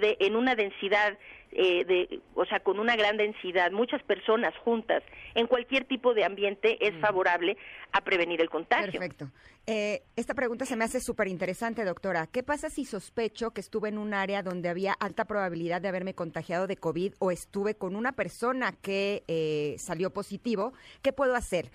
de, 0.00 0.16
en 0.20 0.34
una 0.34 0.54
densidad 0.54 1.18
eh, 1.52 1.84
de, 1.84 2.20
o 2.34 2.44
sea, 2.44 2.60
con 2.60 2.78
una 2.78 2.96
gran 2.96 3.16
densidad, 3.16 3.70
muchas 3.72 4.02
personas 4.02 4.54
juntas, 4.58 5.02
en 5.34 5.46
cualquier 5.46 5.84
tipo 5.84 6.14
de 6.14 6.24
ambiente 6.24 6.78
es 6.86 6.94
mm. 6.94 7.00
favorable 7.00 7.56
a 7.92 8.02
prevenir 8.02 8.40
el 8.40 8.50
contagio. 8.50 9.00
Perfecto. 9.00 9.30
Eh, 9.66 10.02
esta 10.16 10.34
pregunta 10.34 10.64
se 10.66 10.76
me 10.76 10.84
hace 10.84 11.00
súper 11.00 11.28
interesante, 11.28 11.84
doctora. 11.84 12.26
¿Qué 12.26 12.42
pasa 12.42 12.70
si 12.70 12.84
sospecho 12.84 13.50
que 13.50 13.60
estuve 13.60 13.88
en 13.88 13.98
un 13.98 14.14
área 14.14 14.42
donde 14.42 14.68
había 14.68 14.92
alta 14.92 15.24
probabilidad 15.24 15.80
de 15.80 15.88
haberme 15.88 16.14
contagiado 16.14 16.66
de 16.66 16.76
COVID 16.76 17.14
o 17.18 17.30
estuve 17.30 17.74
con 17.74 17.96
una 17.96 18.12
persona 18.12 18.72
que 18.80 19.24
eh, 19.28 19.76
salió 19.78 20.10
positivo? 20.10 20.72
¿Qué 21.02 21.12
puedo 21.12 21.34
hacer? 21.34 21.70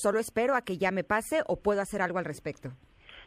¿Solo 0.00 0.20
espero 0.20 0.54
a 0.54 0.62
que 0.62 0.78
ya 0.78 0.92
me 0.92 1.02
pase 1.02 1.42
o 1.48 1.56
puedo 1.56 1.80
hacer 1.80 2.02
algo 2.02 2.20
al 2.20 2.24
respecto? 2.24 2.70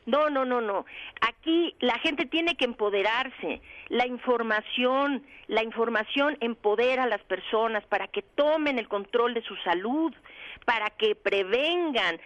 No, 0.06 0.30
no, 0.30 0.46
no, 0.46 0.62
no. 0.62 0.86
Aquí 1.22 1.76
la 1.80 1.98
gente 2.00 2.26
tiene 2.26 2.56
que 2.56 2.66
empoderarse. 2.66 3.62
La 3.90 4.06
información, 4.06 5.24
la 5.48 5.64
información 5.64 6.38
empodera 6.42 7.04
a 7.04 7.08
las 7.08 7.24
personas 7.24 7.84
para 7.86 8.08
que 8.08 8.22
tomen 8.22 8.78
el 8.78 8.88
control 8.88 9.34
de 9.34 9.42
su 9.42 9.56
salud, 9.58 10.14
para 10.66 10.90
que 10.92 11.16
prevengan 11.16 12.20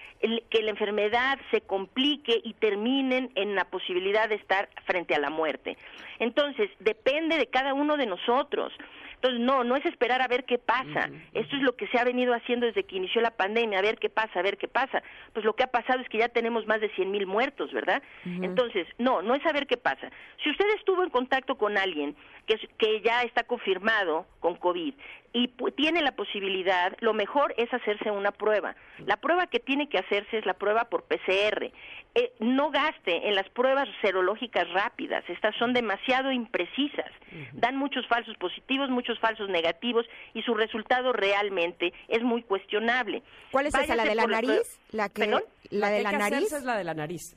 que 0.50 0.62
la 0.62 0.72
enfermedad 0.72 1.40
se 1.52 1.62
complique 1.62 2.42
y 2.44 2.54
terminen 2.54 3.32
en 3.36 3.56
la 3.56 3.66
posibilidad 3.66 4.28
de 4.28 4.36
estar 4.36 4.70
frente 4.86 5.16
a 5.16 5.20
la 5.20 5.30
muerte. 5.30 5.78
Entonces, 6.20 6.70
depende 6.80 7.38
de 7.38 7.48
cada 7.48 7.74
uno 7.74 7.96
de 7.96 8.06
nosotros. 8.06 8.74
Entonces, 9.22 9.42
no, 9.42 9.66
no 9.66 9.76
es 9.76 9.86
esperar 9.86 10.22
a 10.22 10.30
ver 10.30 10.46
qué 10.46 10.58
pasa. 10.58 11.10
Esto 11.34 11.58
es 11.58 11.62
lo 11.62 11.76
que 11.76 11.88
se 11.88 12.00
ha 12.00 12.06
venido 12.06 12.34
haciendo 12.34 12.66
desde 12.66 12.86
que 12.86 12.96
inició 12.96 13.20
la 13.20 13.32
pandemia, 13.32 13.80
a 13.80 13.82
ver 13.82 13.98
qué 13.98 14.10
pasa, 14.10 14.40
a 14.40 14.44
ver 14.44 14.58
qué 14.58 14.70
pasa. 14.70 15.04
Pues 15.34 15.44
lo 15.44 15.54
que 15.58 15.64
ha 15.64 15.68
pasado 15.68 16.00
es 16.00 16.08
que 16.08 16.20
ya 16.20 16.30
tenemos 16.30 16.66
más 16.68 16.80
de 16.80 16.90
100 16.92 17.12
mil 17.12 17.28
muertos, 17.28 17.74
¿verdad? 17.74 18.02
Entonces, 18.24 18.88
no, 18.98 19.22
no 19.22 19.36
es 19.36 19.44
saber 19.44 19.68
qué 19.68 19.76
pasa. 19.76 20.10
Si 20.42 20.50
usted 20.50 20.66
estuvo 20.78 21.04
en 21.04 21.10
contacto 21.10 21.58
con 21.58 21.78
alguien 21.78 22.16
que, 22.50 22.68
que 22.80 23.02
ya 23.02 23.22
está 23.22 23.44
confirmado 23.44 24.26
con 24.40 24.56
COVID, 24.56 24.96
y 25.32 25.48
tiene 25.76 26.02
la 26.02 26.14
posibilidad, 26.14 26.96
lo 27.02 27.14
mejor 27.14 27.54
es 27.58 27.72
hacerse 27.72 28.10
una 28.10 28.32
prueba. 28.32 28.76
La 29.06 29.18
prueba 29.18 29.46
que 29.48 29.60
tiene 29.60 29.88
que 29.88 30.00
hacerse 30.00 30.40
es 30.40 30.46
la 30.46 30.56
prueba 30.56 30.86
por 30.86 31.04
PCR. 31.04 31.72
Eh, 32.16 32.34
no 32.40 32.72
gaste 32.72 33.28
en 33.28 33.36
las 33.36 33.48
pruebas 33.50 33.88
serológicas 34.02 34.68
rápidas, 34.72 35.24
estas 35.30 35.56
son 35.58 35.74
demasiado 35.74 36.32
imprecisas, 36.32 37.12
dan 37.54 37.78
muchos 37.78 38.08
falsos 38.08 38.36
positivos, 38.38 38.90
muchos 38.90 39.20
falsos 39.20 39.48
negativos 39.50 40.08
y 40.34 40.42
su 40.42 40.56
resultado 40.56 41.14
realmente 41.14 41.94
es 42.08 42.24
muy 42.24 42.42
cuestionable. 42.42 43.22
¿Cuál 43.52 43.68
es 43.68 43.76
esa, 43.76 43.96
la 43.96 44.06
de 44.06 44.16
la 44.16 44.26
nariz? 44.26 44.80
La 44.92 45.10
que, 45.10 45.28
la, 45.70 45.90
de 45.92 46.02
la 46.02 46.12
nariz 46.14 46.52
es 46.52 46.64
la 46.64 46.76
de 46.76 46.84
la 46.84 46.96
nariz. 46.96 47.36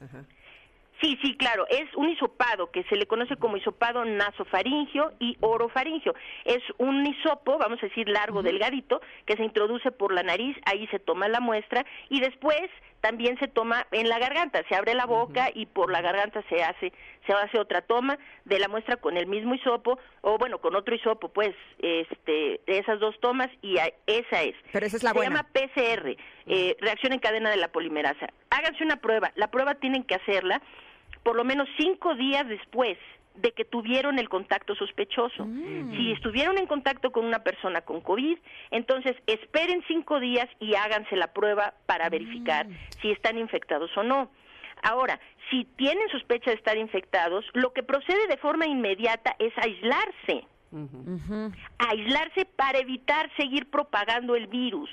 Sí, 1.03 1.19
sí, 1.21 1.37
claro. 1.37 1.67
Es 1.69 1.93
un 1.97 2.09
hisopado 2.11 2.71
que 2.71 2.85
se 2.85 2.95
le 2.95 3.07
conoce 3.07 3.35
como 3.35 3.57
hisopado 3.57 4.05
nasofaringio 4.05 5.12
y 5.19 5.37
orofaringio. 5.41 6.15
Es 6.45 6.62
un 6.79 7.05
hisopo, 7.05 7.59
vamos 7.59 7.83
a 7.83 7.87
decir 7.87 8.09
largo, 8.09 8.45
delgadito, 8.45 9.01
que 9.27 9.37
se 9.37 9.43
introduce 9.43 9.91
por 9.91 10.15
la 10.15 10.23
nariz, 10.23 10.57
ahí 10.65 10.87
se 10.93 11.01
toma 11.01 11.27
la 11.27 11.41
muestra 11.41 11.85
y 12.09 12.21
después 12.21 12.71
también 13.01 13.37
se 13.41 13.49
toma 13.49 13.85
en 13.91 14.09
la 14.09 14.21
garganta, 14.21 14.62
se 14.69 14.77
abre 14.77 14.95
la 14.95 15.07
boca 15.07 15.51
y 15.53 15.67
por 15.67 15.91
la 15.91 16.01
garganta 16.01 16.41
se 16.49 16.62
hace 16.62 16.93
se 17.27 17.33
hace 17.33 17.59
otra 17.59 17.83
toma 17.83 18.19
de 18.45 18.59
la 18.59 18.69
muestra 18.69 18.97
con 18.97 19.17
el 19.17 19.27
mismo 19.27 19.55
hisopo 19.55 19.99
o 20.21 20.38
bueno, 20.38 20.61
con 20.61 20.77
otro 20.77 20.95
hisopo, 20.95 21.29
pues 21.29 21.51
este 21.79 22.61
esas 22.67 23.01
dos 23.01 23.19
tomas 23.21 23.49
y 23.61 23.77
esa 24.07 24.43
es. 24.43 24.55
Pero 24.73 24.87
esa 24.87 24.97
es 24.97 25.03
la 25.03 25.12
se 25.12 25.21
llama 25.21 25.49
PCR, 25.53 26.17
eh, 26.47 26.77
reacción 26.81 27.12
en 27.12 27.19
cadena 27.19 27.51
de 27.51 27.57
la 27.57 27.69
polimerasa. 27.69 28.29
Háganse 28.51 28.85
una 28.85 28.97
prueba, 28.97 29.33
la 29.35 29.51
prueba 29.51 29.75
tienen 29.75 30.05
que 30.05 30.15
hacerla 30.15 30.62
por 31.23 31.37
lo 31.37 31.45
menos 31.45 31.69
cinco 31.77 32.15
días 32.15 32.49
después 32.49 32.99
de 33.35 33.53
que 33.53 33.65
tuvieron 33.65 34.19
el 34.19 34.29
contacto 34.29 34.75
sospechoso. 34.75 35.47
Mm. 35.47 35.97
Si 35.97 36.13
estuvieron 36.13 36.59
en 36.59 36.67
contacto 36.67 37.13
con 37.13 37.25
una 37.25 37.43
persona 37.43 37.81
con 37.81 38.01
COVID, 38.01 38.39
entonces 38.71 39.17
esperen 39.27 39.83
cinco 39.89 40.21
días 40.21 40.49
y 40.61 40.75
háganse 40.75 41.17
la 41.17 41.33
prueba 41.33 41.75
para 41.87 42.09
verificar 42.11 42.69
mm. 42.69 42.77
si 43.01 43.11
están 43.11 43.39
infectados 43.39 43.91
o 43.97 44.03
no. 44.03 44.31
Ahora, 44.83 45.19
si 45.51 45.65
tienen 45.77 46.09
sospecha 46.09 46.51
de 46.51 46.57
estar 46.57 46.77
infectados, 46.77 47.45
lo 47.55 47.73
que 47.73 47.83
procede 47.83 48.27
de 48.27 48.37
forma 48.37 48.67
inmediata 48.67 49.37
es 49.39 49.53
aislarse. 49.57 50.47
Aislarse 51.79 52.45
para 52.57 52.79
evitar 52.79 53.31
seguir 53.37 53.71
propagando 53.71 54.35
el 54.35 54.47
virus 54.47 54.91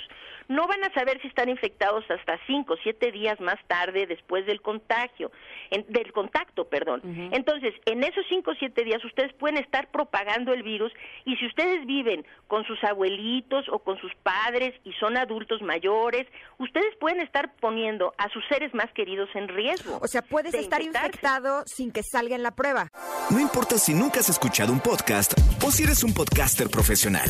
no 0.50 0.68
van 0.68 0.84
a 0.84 0.92
saber 0.94 1.22
si 1.22 1.28
están 1.28 1.48
infectados 1.48 2.04
hasta 2.10 2.39
cinco 2.48 2.74
o 2.74 2.78
siete 2.82 3.12
días 3.12 3.39
más 3.39 3.58
tarde 3.68 4.08
después 4.08 4.48
del 4.48 4.62
contagio, 4.62 5.32
del 5.70 6.12
contacto, 6.12 6.68
perdón. 6.68 7.02
Entonces, 7.32 7.74
en 7.86 8.04
esos 8.04 8.26
cinco 8.28 8.52
o 8.52 8.56
siete 8.56 8.84
días 8.84 9.06
ustedes 9.06 9.32
pueden 9.34 9.58
estar 9.58 9.92
propagando 9.92 10.52
el 10.52 10.63
virus 10.63 10.92
y 11.24 11.36
si 11.38 11.46
ustedes 11.46 11.86
viven 11.86 12.26
con 12.48 12.65
sus 12.65 12.84
abuelitos 12.84 13.70
o 13.70 13.80
con 13.80 14.00
sus 14.00 14.13
padres 14.24 14.74
y 14.84 14.92
son 14.94 15.18
adultos 15.18 15.62
mayores, 15.62 16.26
ustedes 16.58 16.96
pueden 17.00 17.22
estar 17.22 17.54
poniendo 17.58 18.15
a 18.18 18.28
sus 18.30 18.44
seres 18.50 18.74
más 18.74 18.92
queridos 18.94 19.30
en 19.36 19.50
riesgo. 19.50 20.00
O 20.02 20.08
sea, 20.08 20.24
puedes 20.24 20.56
estar 20.56 20.82
infectado 20.82 21.63
sin 21.68 21.92
que 21.92 22.02
salga 22.02 22.36
en 22.36 22.42
la 22.42 22.56
prueba. 22.56 22.88
No 23.30 23.39
importa 23.39 23.78
si 23.78 23.94
nunca 23.94 24.20
has 24.22 24.30
escuchado 24.30 24.74
un 24.74 24.80
podcast 24.80 25.34
o 25.63 25.72
si 25.72 25.84
eres 25.84 26.04
un 26.04 26.13
podcaster 26.13 26.69
profesional. 26.69 27.30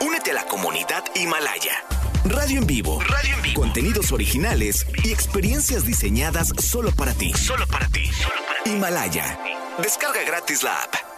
Únete 0.00 0.30
a 0.32 0.34
la 0.34 0.46
comunidad 0.46 1.04
Himalaya. 1.14 1.84
Radio 2.24 2.58
en 2.58 2.66
vivo. 2.66 3.00
Radio 3.00 3.36
en 3.36 3.42
vivo. 3.42 3.60
Contenidos 3.60 4.12
originales 4.12 4.86
y 5.04 5.12
experiencias 5.12 5.86
diseñadas 5.86 6.52
solo 6.58 6.90
para 6.92 7.14
ti. 7.14 7.32
Solo 7.34 7.66
para 7.66 7.88
ti. 7.88 8.10
Himalaya. 8.64 9.38
Descarga 9.78 10.22
gratis 10.24 10.62
la 10.62 10.82
app. 10.82 11.15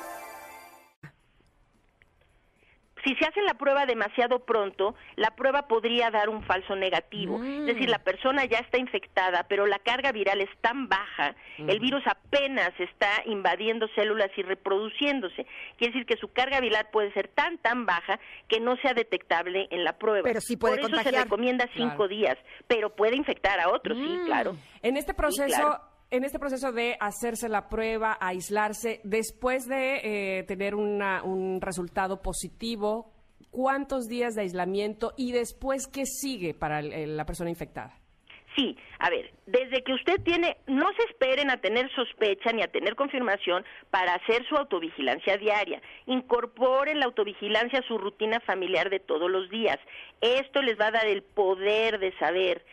Si 3.05 3.15
se 3.15 3.27
hace 3.27 3.43
la 3.43 3.55
prueba 3.55 3.87
demasiado 3.87 4.41
pronto, 4.41 4.95
la 5.17 5.31
prueba 5.31 5.69
podría 5.69 6.11
dar 6.11 6.29
un 6.29 6.43
falso 6.43 6.75
negativo. 6.77 7.43
Es 7.43 7.67
decir, 7.67 7.89
la 7.89 7.99
persona 7.99 8.45
ya 8.45 8.59
está 8.59 8.79
infectada, 8.79 9.47
pero 9.49 9.67
la 9.67 9.79
carga 9.79 10.13
viral 10.13 10.41
es 10.41 10.51
tan 10.61 10.89
baja, 10.89 11.35
el 11.59 11.81
virus 11.81 12.03
apenas 12.07 12.71
está 12.79 13.09
invadiendo 13.27 13.87
células 13.95 14.31
y 14.37 14.43
reproduciéndose. 14.43 15.47
Quiere 15.77 15.93
decir 15.93 16.07
que 16.07 16.17
su 16.17 16.33
carga 16.33 16.61
viral 16.61 16.89
puede 16.93 17.13
ser 17.13 17.29
tan, 17.29 17.59
tan 17.59 17.87
baja 17.87 18.19
que 18.49 18.61
no 18.61 18.77
sea 18.77 18.95
detectable 18.95 19.69
en 19.71 19.85
la 19.85 19.99
prueba. 19.99 20.25
Pero 20.25 20.41
sí 20.41 20.57
puede 20.57 20.79
Por 20.79 20.91
eso 20.91 21.03
se 21.03 21.11
recomienda 21.11 21.69
cinco 21.75 22.09
días, 22.09 22.37
pero 22.67 22.95
puede 22.95 23.17
infectar 23.17 23.61
a 23.61 23.71
otros, 23.71 23.97
sí, 23.97 24.05
mm. 24.05 24.27
claro. 24.27 24.57
En 24.83 24.97
este 24.97 25.15
proceso 25.15 25.81
en 26.11 26.25
este 26.25 26.39
proceso 26.39 26.73
de 26.73 26.97
hacerse 27.01 27.49
la 27.49 27.69
prueba, 27.69 28.17
aislarse, 28.21 29.01
después 29.05 29.67
de 29.67 30.39
eh, 30.39 30.43
tener 30.45 30.75
un 30.75 31.61
resultado 31.61 32.23
positivo, 32.23 33.13
¿cuántos 33.51 34.09
días 34.09 34.35
de 34.35 34.43
aislamiento 34.43 35.13
y 35.17 35.33
después 35.33 35.87
qué 35.87 36.07
sigue 36.07 36.55
para 36.55 36.83
la 36.83 37.27
persona 37.27 37.51
infectada? 37.51 37.95
Sí, 38.57 38.77
a 38.99 39.09
ver, 39.09 39.31
desde 39.47 39.85
que 39.85 39.93
usted 39.93 40.21
tiene, 40.25 40.57
no 40.67 40.89
se 40.97 41.05
esperen 41.05 41.49
a 41.49 41.59
tener 41.59 41.89
sospecha 41.95 42.51
ni 42.53 42.63
a 42.63 42.67
tener 42.67 42.97
confirmación 42.97 43.65
para 43.91 44.15
hacer 44.15 44.45
su 44.49 44.57
autovigilancia 44.57 45.37
diaria. 45.37 45.81
Incorporen 46.07 46.99
la 46.99 47.07
autovigilancia 47.07 47.79
a 47.79 47.87
su 47.87 47.99
rutina 47.99 48.41
familiar 48.41 48.91
de 48.91 48.99
todos 48.99 49.31
los 49.31 49.49
días. 49.49 49.79
Esto 50.21 50.61
les 50.63 50.77
va 50.77 50.89
a 50.89 50.93
dar 50.93 51.07
el 51.07 51.23
poder 51.23 52.01
de 52.01 52.13
saber 52.19 52.65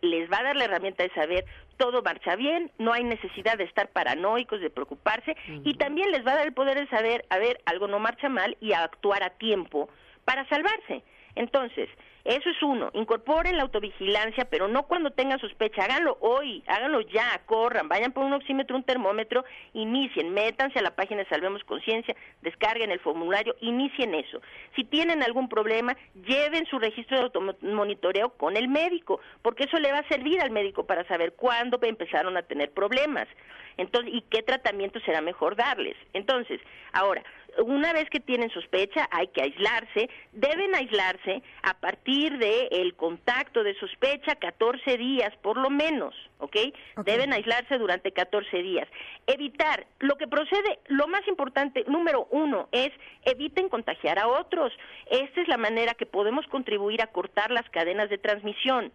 les 0.00 0.30
va 0.30 0.38
a 0.38 0.42
dar 0.42 0.56
la 0.56 0.64
herramienta 0.64 1.04
de 1.04 1.10
saber 1.10 1.44
todo 1.80 2.02
marcha 2.02 2.36
bien, 2.36 2.70
no 2.76 2.92
hay 2.92 3.04
necesidad 3.04 3.56
de 3.56 3.64
estar 3.64 3.88
paranoicos, 3.88 4.60
de 4.60 4.68
preocuparse, 4.68 5.34
y 5.64 5.74
también 5.78 6.12
les 6.12 6.26
va 6.26 6.32
a 6.32 6.36
dar 6.36 6.46
el 6.46 6.52
poder 6.52 6.78
de 6.78 6.86
saber, 6.88 7.24
a 7.30 7.38
ver, 7.38 7.62
algo 7.64 7.88
no 7.88 7.98
marcha 7.98 8.28
mal 8.28 8.54
y 8.60 8.74
actuar 8.74 9.22
a 9.22 9.30
tiempo 9.30 9.88
para 10.26 10.46
salvarse. 10.50 11.02
Entonces, 11.36 11.88
eso 12.24 12.50
es 12.50 12.62
uno, 12.62 12.90
incorporen 12.94 13.56
la 13.56 13.62
autovigilancia, 13.62 14.44
pero 14.44 14.68
no 14.68 14.84
cuando 14.84 15.10
tengan 15.10 15.40
sospecha, 15.40 15.84
háganlo 15.84 16.18
hoy, 16.20 16.62
háganlo 16.66 17.00
ya, 17.00 17.40
corran, 17.46 17.88
vayan 17.88 18.12
por 18.12 18.24
un 18.24 18.32
oxímetro, 18.32 18.76
un 18.76 18.84
termómetro, 18.84 19.44
inicien, 19.72 20.32
métanse 20.32 20.78
a 20.78 20.82
la 20.82 20.94
página 20.94 21.22
de 21.22 21.28
Salvemos 21.28 21.64
Conciencia, 21.64 22.14
descarguen 22.42 22.90
el 22.90 23.00
formulario, 23.00 23.56
inicien 23.60 24.14
eso. 24.14 24.40
Si 24.76 24.84
tienen 24.84 25.22
algún 25.22 25.48
problema, 25.48 25.96
lleven 26.26 26.66
su 26.66 26.78
registro 26.78 27.16
de 27.16 27.24
automonitoreo 27.24 28.30
con 28.30 28.56
el 28.56 28.68
médico, 28.68 29.20
porque 29.42 29.64
eso 29.64 29.78
le 29.78 29.92
va 29.92 29.98
a 29.98 30.08
servir 30.08 30.40
al 30.40 30.50
médico 30.50 30.84
para 30.84 31.06
saber 31.08 31.32
cuándo 31.32 31.78
empezaron 31.82 32.36
a 32.36 32.42
tener 32.42 32.70
problemas. 32.70 33.28
Entonces, 33.76 34.12
y 34.14 34.22
qué 34.22 34.42
tratamiento 34.42 35.00
será 35.00 35.20
mejor 35.20 35.56
darles. 35.56 35.96
Entonces, 36.12 36.60
ahora, 36.92 37.22
una 37.62 37.92
vez 37.92 38.08
que 38.10 38.20
tienen 38.20 38.50
sospecha, 38.50 39.08
hay 39.10 39.28
que 39.28 39.42
aislarse, 39.42 40.08
deben 40.32 40.74
aislarse 40.74 41.42
a 41.62 41.74
partir 41.74 42.38
del 42.38 42.68
el 42.70 42.94
contacto 42.94 43.62
de 43.62 43.74
sospecha 43.78 44.36
14 44.36 44.96
días 44.96 45.34
por 45.42 45.56
lo 45.56 45.70
menos, 45.70 46.14
¿ok? 46.38 46.56
Deben 47.04 47.32
aislarse 47.32 47.78
durante 47.78 48.12
14 48.12 48.62
días. 48.62 48.88
Evitar, 49.26 49.86
lo 50.00 50.16
que 50.16 50.28
procede, 50.28 50.78
lo 50.88 51.06
más 51.08 51.26
importante, 51.28 51.84
número 51.86 52.28
uno, 52.30 52.68
es 52.72 52.90
eviten 53.24 53.68
contagiar 53.68 54.18
a 54.18 54.28
otros. 54.28 54.72
Esta 55.10 55.40
es 55.40 55.48
la 55.48 55.56
manera 55.56 55.94
que 55.94 56.06
podemos 56.06 56.46
contribuir 56.46 57.02
a 57.02 57.08
cortar 57.08 57.50
las 57.50 57.68
cadenas 57.70 58.10
de 58.10 58.18
transmisión. 58.18 58.92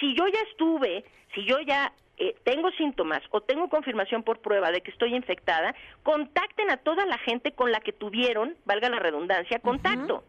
Si 0.00 0.14
yo 0.14 0.26
ya 0.28 0.40
estuve, 0.50 1.04
si 1.34 1.44
yo 1.44 1.60
ya 1.60 1.92
eh, 2.18 2.36
tengo 2.44 2.70
síntomas 2.72 3.22
o 3.30 3.40
tengo 3.40 3.68
confirmación 3.68 4.22
por 4.22 4.40
prueba 4.40 4.70
de 4.70 4.80
que 4.80 4.90
estoy 4.90 5.14
infectada, 5.14 5.74
contacten 6.02 6.70
a 6.70 6.76
toda 6.76 7.06
la 7.06 7.18
gente 7.18 7.52
con 7.52 7.72
la 7.72 7.80
que 7.80 7.92
tuvieron, 7.92 8.56
valga 8.64 8.88
la 8.90 8.98
redundancia, 8.98 9.58
contacto. 9.60 10.22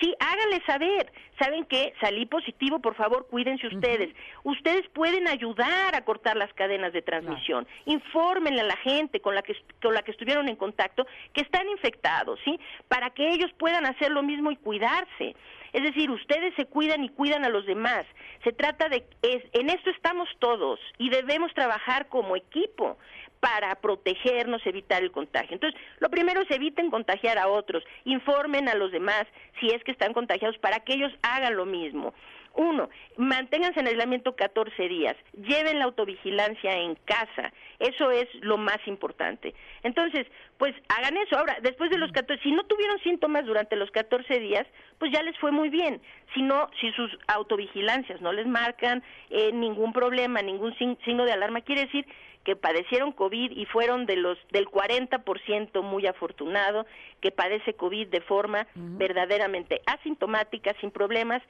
Sí, 0.00 0.14
háganle 0.18 0.60
saber. 0.66 1.12
¿Saben 1.38 1.64
qué? 1.64 1.94
Salí 2.00 2.26
positivo, 2.26 2.80
por 2.80 2.94
favor, 2.94 3.26
cuídense 3.28 3.66
ustedes. 3.66 4.14
Ustedes 4.42 4.88
pueden 4.88 5.28
ayudar 5.28 5.94
a 5.94 6.04
cortar 6.04 6.36
las 6.36 6.52
cadenas 6.54 6.92
de 6.92 7.02
transmisión. 7.02 7.66
Infórmenle 7.84 8.62
a 8.62 8.64
la 8.64 8.76
gente 8.76 9.20
con 9.20 9.34
la 9.34 9.42
que 9.42 9.54
con 9.82 9.94
la 9.94 10.02
que 10.02 10.12
estuvieron 10.12 10.48
en 10.48 10.56
contacto 10.56 11.06
que 11.32 11.42
están 11.42 11.68
infectados, 11.68 12.40
¿sí? 12.44 12.58
Para 12.88 13.10
que 13.10 13.28
ellos 13.28 13.52
puedan 13.58 13.86
hacer 13.86 14.10
lo 14.10 14.22
mismo 14.22 14.50
y 14.50 14.56
cuidarse. 14.56 15.36
Es 15.72 15.82
decir, 15.82 16.10
ustedes 16.10 16.54
se 16.54 16.66
cuidan 16.66 17.02
y 17.04 17.08
cuidan 17.08 17.44
a 17.44 17.48
los 17.48 17.64
demás. 17.66 18.04
Se 18.44 18.52
trata 18.52 18.88
de, 18.88 19.04
es, 19.22 19.42
en 19.52 19.70
esto 19.70 19.90
estamos 19.90 20.28
todos 20.38 20.78
y 20.98 21.08
debemos 21.08 21.52
trabajar 21.54 22.08
como 22.08 22.36
equipo 22.36 22.98
para 23.40 23.74
protegernos, 23.74 24.64
evitar 24.66 25.02
el 25.02 25.10
contagio. 25.10 25.54
Entonces, 25.54 25.80
lo 25.98 26.10
primero 26.10 26.42
es 26.42 26.50
eviten 26.50 26.90
contagiar 26.90 27.38
a 27.38 27.48
otros, 27.48 27.82
informen 28.04 28.68
a 28.68 28.74
los 28.74 28.92
demás 28.92 29.26
si 29.58 29.66
es 29.68 29.82
que 29.82 29.90
están 29.90 30.12
contagiados 30.12 30.58
para 30.58 30.80
que 30.80 30.94
ellos 30.94 31.12
hagan 31.22 31.56
lo 31.56 31.66
mismo. 31.66 32.14
Uno, 32.54 32.90
manténganse 33.16 33.80
en 33.80 33.86
aislamiento 33.86 34.36
14 34.36 34.88
días, 34.88 35.16
lleven 35.32 35.78
la 35.78 35.86
autovigilancia 35.86 36.72
en 36.76 36.96
casa, 37.04 37.52
eso 37.78 38.10
es 38.10 38.28
lo 38.40 38.58
más 38.58 38.78
importante. 38.86 39.54
Entonces, 39.82 40.26
pues 40.58 40.74
hagan 40.88 41.16
eso. 41.16 41.38
Ahora, 41.38 41.58
después 41.62 41.90
de 41.90 41.98
los 41.98 42.12
14, 42.12 42.42
si 42.42 42.52
no 42.52 42.64
tuvieron 42.64 42.98
síntomas 43.00 43.44
durante 43.46 43.76
los 43.76 43.90
14 43.90 44.38
días, 44.38 44.66
pues 44.98 45.10
ya 45.12 45.22
les 45.22 45.36
fue 45.38 45.50
muy 45.50 45.68
bien. 45.68 46.00
Si 46.34 46.42
no, 46.42 46.68
si 46.80 46.92
sus 46.92 47.10
autovigilancias 47.26 48.20
no 48.20 48.32
les 48.32 48.46
marcan 48.46 49.02
eh, 49.30 49.50
ningún 49.52 49.92
problema, 49.92 50.42
ningún 50.42 50.76
signo 50.78 51.24
de 51.24 51.32
alarma, 51.32 51.62
quiere 51.62 51.86
decir 51.86 52.06
que 52.44 52.56
padecieron 52.56 53.12
COVID 53.12 53.52
y 53.52 53.66
fueron 53.66 54.06
de 54.06 54.16
los 54.16 54.38
del 54.50 54.66
40% 54.66 55.82
muy 55.82 56.06
afortunado 56.06 56.86
que 57.20 57.30
padece 57.30 57.74
COVID 57.74 58.08
de 58.08 58.20
forma 58.20 58.66
verdaderamente 58.74 59.80
asintomática, 59.86 60.74
sin 60.80 60.90
problemas, 60.90 61.42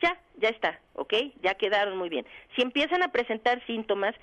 ya, 0.00 0.18
ya 0.36 0.48
está, 0.48 0.80
¿ok? 0.94 1.12
Ya 1.42 1.54
quedaron 1.54 1.98
muy 1.98 2.08
bien. 2.08 2.26
Si 2.56 2.62
empiezan 2.62 3.02
a 3.02 3.08
presentar 3.08 3.64
síntomas 3.66 4.14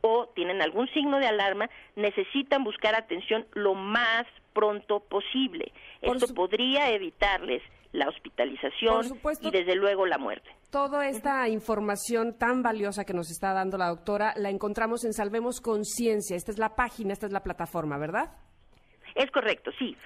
o 0.00 0.28
tienen 0.34 0.62
algún 0.62 0.88
signo 0.88 1.18
de 1.18 1.26
alarma, 1.26 1.68
necesitan 1.94 2.64
buscar 2.64 2.94
atención 2.94 3.46
lo 3.52 3.74
más 3.74 4.26
pronto 4.52 5.00
posible. 5.00 5.72
Esto 6.00 6.34
podría 6.34 6.90
evitarles 6.90 7.62
la 7.92 8.08
hospitalización 8.08 9.06
y 9.40 9.50
desde 9.50 9.74
luego 9.74 10.06
la 10.06 10.18
muerte. 10.18 10.50
Toda 10.70 11.08
esta 11.08 11.48
información 11.48 12.36
tan 12.36 12.62
valiosa 12.62 13.04
que 13.04 13.14
nos 13.14 13.30
está 13.30 13.52
dando 13.52 13.78
la 13.78 13.88
doctora 13.88 14.34
la 14.36 14.50
encontramos 14.50 15.04
en 15.04 15.12
Salvemos 15.12 15.60
Conciencia. 15.60 16.36
Esta 16.36 16.52
es 16.52 16.58
la 16.58 16.74
página, 16.74 17.12
esta 17.12 17.26
es 17.26 17.32
la 17.32 17.42
plataforma, 17.42 17.98
¿verdad? 17.98 18.32
Es 19.16 19.30
correcto, 19.30 19.72
sí. 19.78 19.96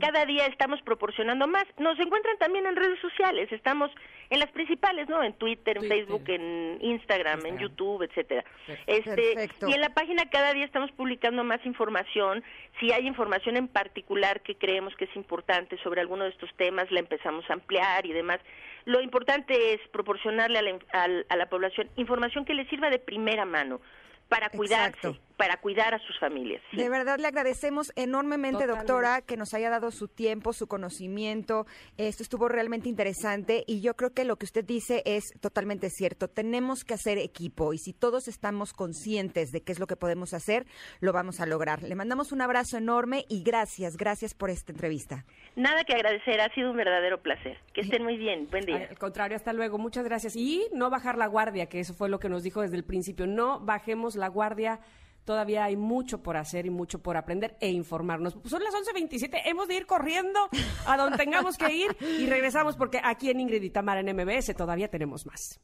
Cada 0.00 0.26
día 0.26 0.46
estamos 0.46 0.82
proporcionando 0.82 1.46
más. 1.46 1.64
Nos 1.78 1.98
encuentran 2.00 2.36
también 2.38 2.66
en 2.66 2.74
redes 2.74 2.98
sociales. 3.00 3.50
Estamos 3.52 3.92
en 4.28 4.40
las 4.40 4.50
principales, 4.50 5.08
¿no? 5.08 5.22
En 5.22 5.34
Twitter, 5.34 5.76
en 5.76 5.88
Facebook, 5.88 6.24
en 6.26 6.78
Instagram, 6.80 7.46
en 7.46 7.58
YouTube, 7.58 8.02
etcétera. 8.02 8.44
Este, 8.88 9.48
y 9.68 9.72
en 9.72 9.80
la 9.80 9.90
página 9.90 10.28
cada 10.28 10.52
día 10.52 10.64
estamos 10.64 10.90
publicando 10.92 11.44
más 11.44 11.64
información. 11.64 12.42
Si 12.80 12.90
hay 12.90 13.06
información 13.06 13.56
en 13.56 13.68
particular 13.68 14.40
que 14.40 14.56
creemos 14.56 14.96
que 14.96 15.04
es 15.04 15.14
importante 15.14 15.78
sobre 15.84 16.00
alguno 16.00 16.24
de 16.24 16.30
estos 16.30 16.52
temas, 16.56 16.90
la 16.90 16.98
empezamos 16.98 17.48
a 17.48 17.52
ampliar 17.52 18.04
y 18.04 18.12
demás. 18.12 18.40
Lo 18.84 19.00
importante 19.00 19.74
es 19.74 19.80
proporcionarle 19.92 20.58
a 20.58 20.62
la, 20.62 21.24
a 21.28 21.36
la 21.36 21.48
población 21.48 21.88
información 21.94 22.44
que 22.44 22.54
le 22.54 22.68
sirva 22.68 22.90
de 22.90 22.98
primera 22.98 23.44
mano 23.44 23.80
para 24.28 24.50
cuidarse, 24.50 25.20
para 25.36 25.56
cuidar 25.58 25.94
a 25.94 25.98
sus 26.00 26.18
familias. 26.18 26.62
De 26.72 26.88
verdad 26.88 27.18
le 27.18 27.28
agradecemos 27.28 27.92
enormemente, 27.94 28.66
doctora, 28.66 29.22
que 29.22 29.36
nos 29.36 29.54
haya 29.54 29.70
dado 29.70 29.90
su 29.90 30.08
tiempo, 30.08 30.52
su 30.52 30.66
conocimiento. 30.66 31.66
Esto 31.96 32.22
estuvo 32.22 32.48
realmente 32.48 32.88
interesante 32.88 33.62
y 33.66 33.80
yo 33.80 33.94
creo 33.94 34.12
que 34.12 34.24
lo 34.24 34.36
que 34.36 34.46
usted 34.46 34.64
dice 34.64 35.02
es 35.04 35.24
totalmente 35.40 35.90
cierto. 35.90 36.28
Tenemos 36.28 36.84
que 36.84 36.94
hacer 36.94 37.18
equipo 37.18 37.72
y 37.72 37.78
si 37.78 37.92
todos 37.92 38.28
estamos 38.28 38.72
conscientes 38.72 39.52
de 39.52 39.62
qué 39.62 39.72
es 39.72 39.78
lo 39.78 39.86
que 39.86 39.96
podemos 39.96 40.34
hacer, 40.34 40.66
lo 41.00 41.12
vamos 41.12 41.40
a 41.40 41.46
lograr. 41.46 41.82
Le 41.82 41.94
mandamos 41.94 42.32
un 42.32 42.40
abrazo 42.40 42.78
enorme 42.78 43.24
y 43.28 43.42
gracias, 43.42 43.96
gracias 43.96 44.34
por 44.34 44.50
esta 44.50 44.72
entrevista. 44.72 45.24
Nada 45.54 45.84
que 45.84 45.94
agradecer, 45.94 46.40
ha 46.40 46.52
sido 46.54 46.70
un 46.70 46.76
verdadero 46.76 47.22
placer. 47.22 47.58
Que 47.72 47.82
estén 47.82 48.02
muy 48.02 48.16
bien, 48.16 48.48
buen 48.50 48.64
día. 48.64 48.88
Al 48.90 48.98
contrario, 48.98 49.36
hasta 49.36 49.52
luego, 49.52 49.78
muchas 49.78 50.04
gracias. 50.04 50.34
Y 50.36 50.66
no 50.72 50.90
bajar 50.90 51.16
la 51.16 51.26
guardia, 51.26 51.66
que 51.66 51.80
eso 51.80 51.94
fue 51.94 52.08
lo 52.08 52.18
que 52.18 52.28
nos 52.28 52.42
dijo 52.42 52.62
desde 52.62 52.76
el 52.76 52.84
principio, 52.84 53.26
no 53.26 53.60
bajemos 53.60 54.15
la 54.16 54.28
guardia 54.28 54.80
todavía 55.24 55.64
hay 55.64 55.76
mucho 55.76 56.22
por 56.22 56.38
hacer 56.38 56.64
y 56.64 56.70
mucho 56.70 57.02
por 57.02 57.16
aprender 57.18 57.58
e 57.60 57.68
informarnos. 57.68 58.38
son 58.44 58.62
las 58.62 58.72
11.27, 58.72 59.42
hemos 59.44 59.68
de 59.68 59.76
ir 59.76 59.86
corriendo 59.86 60.48
a 60.86 60.96
donde 60.96 61.18
tengamos 61.18 61.58
que 61.58 61.72
ir 61.74 61.96
y 62.00 62.26
regresamos 62.26 62.76
porque 62.76 63.00
aquí 63.02 63.28
en 63.28 63.40
Ingrid 63.40 63.62
y 63.62 63.70
Tamara 63.70 64.00
en 64.00 64.16
MBS 64.16 64.54
todavía 64.54 64.88
tenemos 64.88 65.26
más. 65.26 65.60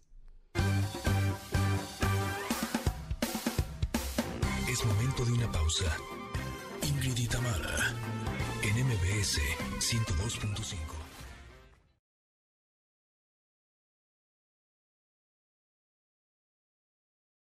Es 4.68 4.84
momento 4.84 5.24
de 5.24 5.32
una 5.32 5.50
pausa. 5.52 5.96
Ingrid 6.82 7.16
y 7.18 7.28
Tamara 7.28 7.94
en 8.62 8.86
MBS 8.86 9.38
102.5. 9.78 11.01